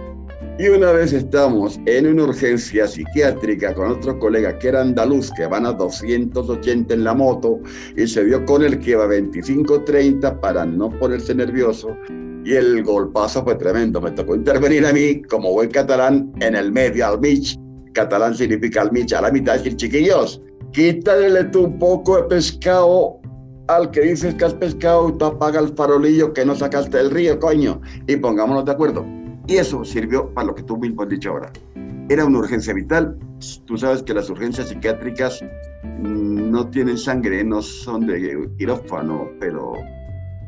[0.58, 5.46] Y una vez estamos en una urgencia psiquiátrica con otro colega que era andaluz, que
[5.46, 7.60] van a 280 en la moto,
[7.94, 11.94] y se vio con el que iba a 25-30 para no ponerse nervioso
[12.46, 14.00] y el golpazo fue tremendo.
[14.00, 17.58] Me tocó intervenir a mí como buen catalán en el medio, al mich.
[17.92, 20.40] Catalán significa al mich, a la mitad, decir chiquillos,
[20.72, 23.20] quítale tú un poco de pescado
[23.68, 27.38] al que dices que has pescado tú apaga el farolillo que no sacaste del río,
[27.40, 29.04] coño, y pongámonos de acuerdo.
[29.46, 31.52] Y eso sirvió para lo que tú mismo has dicho ahora.
[32.08, 33.16] Era una urgencia vital.
[33.64, 35.44] Tú sabes que las urgencias psiquiátricas
[36.00, 39.74] no tienen sangre, no son de quirófano, pero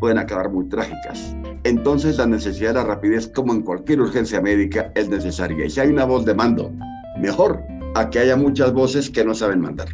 [0.00, 1.34] pueden acabar muy trágicas.
[1.64, 5.66] Entonces la necesidad de la rapidez, como en cualquier urgencia médica, es necesaria.
[5.66, 6.72] Y si hay una voz de mando,
[7.20, 7.62] mejor
[7.94, 9.88] a que haya muchas voces que no saben mandar.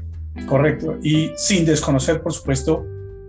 [0.47, 0.99] Correcto.
[1.03, 2.85] Y sin desconocer, por supuesto,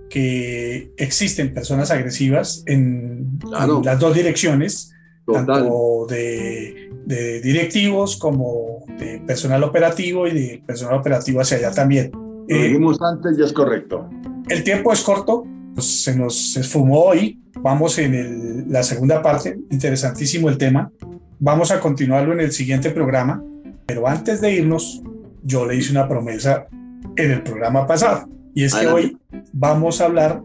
[0.09, 3.77] que existen personas agresivas en, claro.
[3.77, 4.94] en las dos direcciones,
[5.25, 5.45] Total.
[5.45, 12.11] tanto de, de, directivos como de personal operativo y de personal operativo hacia allá también.
[12.11, 14.07] Lo eh, dijimos antes y es correcto.
[14.47, 17.39] El tiempo es corto, pues, se nos esfumó hoy.
[17.59, 20.91] Vamos en el, la segunda parte, interesantísimo el tema.
[21.39, 23.43] Vamos a continuarlo en el siguiente programa,
[23.85, 25.01] pero antes de irnos,
[25.43, 26.67] yo le hice una promesa
[27.15, 29.01] en el programa pasado, y es Adelante.
[29.01, 29.17] que hoy
[29.53, 30.43] vamos a hablar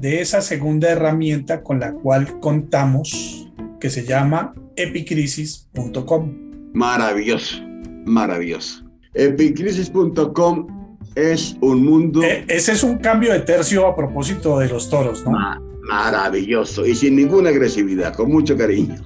[0.00, 3.45] de esa segunda herramienta con la cual contamos,
[3.80, 6.72] que se llama epicrisis.com.
[6.74, 7.62] Maravilloso,
[8.04, 8.84] maravilloso.
[9.14, 10.66] Epicrisis.com
[11.14, 12.22] es un mundo...
[12.22, 15.32] E ese es un cambio de tercio a propósito de los toros, ¿no?
[15.32, 18.96] Ma maravilloso y sin ninguna agresividad, con mucho cariño.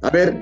[0.00, 0.34] A ver,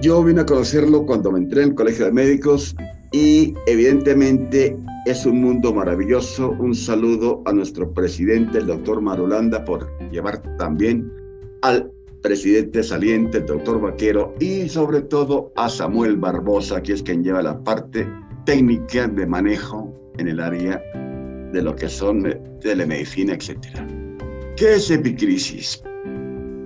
[0.00, 2.76] yo vine a conocerlo cuando me entré en el Colegio de Médicos
[3.12, 6.50] y evidentemente es un mundo maravilloso.
[6.58, 11.10] Un saludo a nuestro presidente, el doctor Marulanda, por llevar también
[11.62, 11.90] al
[12.22, 17.42] presidente saliente, el doctor Vaquero, y sobre todo a Samuel Barbosa, que es quien lleva
[17.42, 18.06] la parte
[18.44, 20.82] técnica de manejo en el área
[21.52, 22.24] de lo que son
[22.60, 23.56] telemedicina, etc.
[24.56, 25.82] ¿Qué es epicrisis?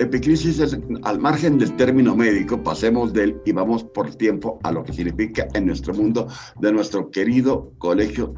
[0.02, 4.82] epicrisis es al margen del término médico, pasemos del y vamos por tiempo a lo
[4.82, 6.26] que significa en nuestro mundo
[6.60, 8.34] de nuestro querido Colegio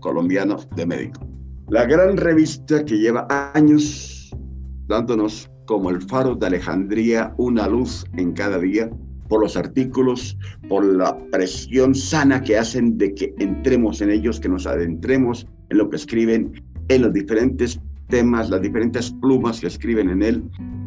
[0.00, 1.26] Colombiano de Médicos.
[1.68, 4.30] La gran revista que lleva años
[4.86, 8.90] dándonos como el faro de Alejandría una luz en cada día,
[9.28, 10.36] por los artículos,
[10.68, 15.78] por la presión sana que hacen de que entremos en ellos, que nos adentremos en
[15.78, 20.42] lo que escriben, en los diferentes temas, las diferentes plumas que escriben en él.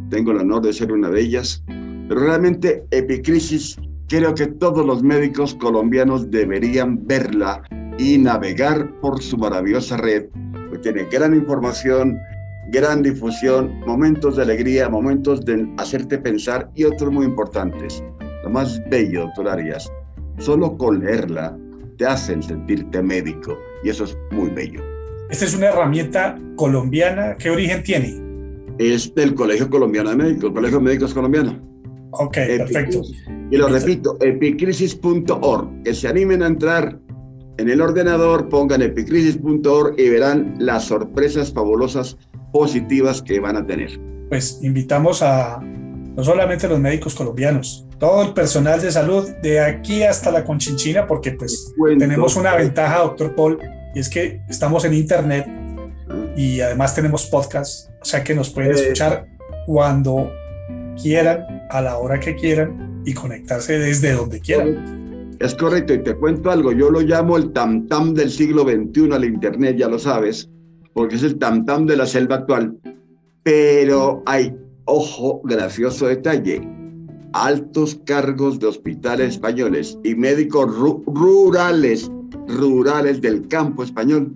[0.10, 1.64] Tengo el honor de ser una de ellas.
[2.10, 3.78] Pero realmente Epicrisis,
[4.10, 7.64] creo que todos los médicos colombianos deberían verla
[7.98, 10.26] y navegar por su maravillosa red,
[10.68, 12.20] porque tiene gran información,
[12.74, 18.04] gran difusión, momentos de alegría, momentos de hacerte pensar y otros muy importantes.
[18.44, 19.90] Lo más bello, doctor Arias,
[20.40, 21.56] solo con leerla
[21.98, 24.82] te hacen sentirte médico y eso es muy bello.
[25.30, 27.38] Esta es una herramienta colombiana.
[27.38, 28.20] ¿Qué origen tiene?
[28.80, 31.62] Es del Colegio Colombiano de Médicos, el Colegio de Médicos Colombiano.
[32.10, 33.02] Ok, perfecto.
[33.52, 35.84] Y lo repito, epicrisis.org.
[35.84, 37.00] Que se animen a entrar
[37.58, 42.18] en el ordenador, pongan epicrisis.org y verán las sorpresas fabulosas,
[42.54, 44.00] positivas que van a tener.
[44.30, 50.04] Pues invitamos a no solamente los médicos colombianos, todo el personal de salud de aquí
[50.04, 53.60] hasta la Conchinchina, porque pues tenemos una ventaja, doctor Paul,
[53.96, 55.48] y es que estamos en internet
[56.38, 59.26] y además tenemos podcast, o sea que nos pueden escuchar
[59.66, 60.32] cuando
[61.02, 65.36] quieran, a la hora que quieran y conectarse desde donde quieran.
[65.40, 69.12] Es correcto, y te cuento algo, yo lo llamo el tam tam del siglo XXI
[69.12, 70.50] al internet, ya lo sabes,
[70.94, 72.78] porque es el tam tam de la selva actual,
[73.44, 76.62] pero hay, ojo, gracioso detalle,
[77.34, 80.74] altos cargos de hospitales españoles y médicos
[81.08, 82.10] rurales
[82.48, 84.34] rurales del campo español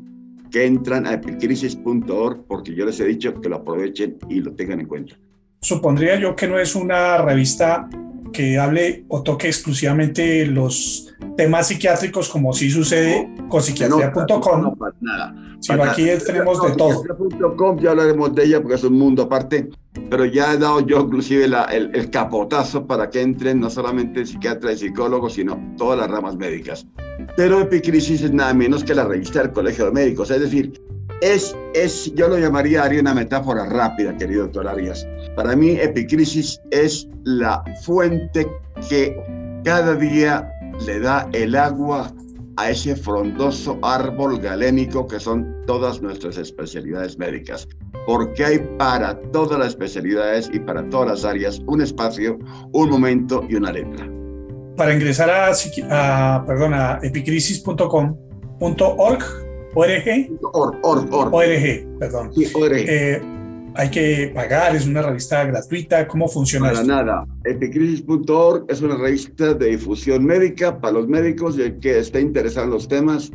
[0.51, 4.79] que entran a epicrisis.org porque yo les he dicho que lo aprovechen y lo tengan
[4.79, 5.15] en cuenta.
[5.61, 7.89] Supondría yo que no es una revista
[8.31, 14.61] que hable o toque exclusivamente los temas psiquiátricos como sí sucede con psiquiatría.com.
[14.61, 15.35] No, nada.
[15.59, 17.01] Sino aquí tenemos de todo.
[17.01, 19.69] Psiquiatría.com ya hablaremos de ella porque es un mundo aparte,
[20.09, 21.55] pero ya he dado yo inclusive el,
[21.93, 26.85] el, capotazo para que entren no solamente psiquiatras y psicólogos, sino todas las ramas médicas.
[27.35, 30.81] Pero Epicrisis es nada menos que la revista del Colegio de Médicos, es decir,
[31.21, 35.07] es, es, yo lo llamaría, haría una metáfora rápida, querido doctor Arias.
[35.35, 38.47] Para mí, Epicrisis es la fuente
[38.89, 39.15] que
[39.63, 40.51] cada día
[40.85, 42.13] le da el agua
[42.57, 47.67] a ese frondoso árbol galénico que son todas nuestras especialidades médicas.
[48.05, 52.37] Porque hay para todas las especialidades y para todas las áreas un espacio,
[52.73, 54.07] un momento y una letra.
[54.75, 55.53] Para ingresar a,
[56.45, 59.46] perdón, a epicrisis.com.org,
[59.77, 60.39] ORG.
[60.53, 61.33] Org, org, org.
[61.33, 62.33] ORG, perdón.
[62.33, 62.85] Sí, ORG.
[62.87, 63.21] Eh,
[63.75, 67.27] hay que pagar, es una revista gratuita, ¿cómo funciona Para nada.
[67.45, 72.65] Epicrisis.org es una revista de difusión médica para los médicos y el que esté interesado
[72.65, 73.31] en los temas.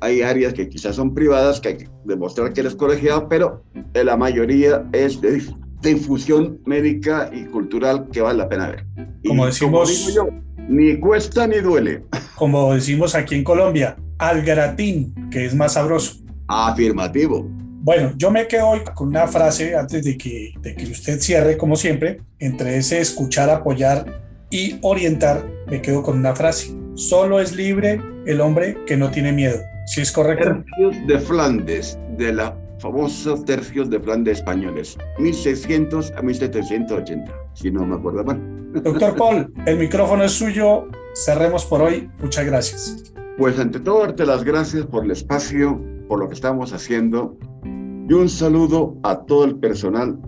[0.00, 3.64] Hay áreas que quizás son privadas, que hay que demostrar que eres colegiado, pero
[3.94, 5.42] la mayoría es de
[5.80, 8.84] difusión médica y cultural que vale la pena ver.
[9.26, 10.28] Como decimos, yo,
[10.68, 12.04] ni cuesta ni duele.
[12.34, 16.18] Como decimos aquí en Colombia, al gratín, que es más sabroso.
[16.48, 17.46] Afirmativo.
[17.80, 21.56] Bueno, yo me quedo hoy con una frase antes de que, de que usted cierre,
[21.56, 24.04] como siempre, entre ese escuchar, apoyar
[24.50, 26.74] y orientar, me quedo con una frase.
[26.94, 29.58] Solo es libre el hombre que no tiene miedo.
[29.86, 30.64] ¿Sí es correcto?
[30.64, 37.86] Tercios de Flandes, de la famosa Tercios de Flandes españoles, 1600 a 1780, si no
[37.86, 38.40] me acuerdo mal.
[38.82, 40.88] Doctor Paul, el micrófono es suyo.
[41.14, 42.10] Cerremos por hoy.
[42.20, 43.12] Muchas gracias.
[43.38, 48.12] Pues ante todo, darte las gracias por el espacio, por lo que estamos haciendo y
[48.12, 50.18] un saludo a todo el personal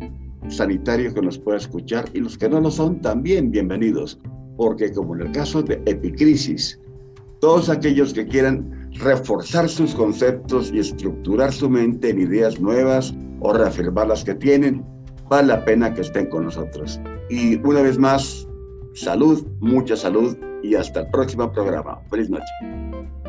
[0.46, 4.20] sanitario que nos pueda escuchar y los que no lo son también bienvenidos,
[4.56, 6.78] porque como en el caso de Epicrisis,
[7.40, 13.52] todos aquellos que quieran reforzar sus conceptos y estructurar su mente en ideas nuevas o
[13.52, 14.84] reafirmar las que tienen,
[15.28, 17.00] vale la pena que estén con nosotros.
[17.28, 18.46] Y una vez más,
[18.94, 22.00] salud, mucha salud y hasta el próximo programa.
[22.11, 23.19] Feliz noche.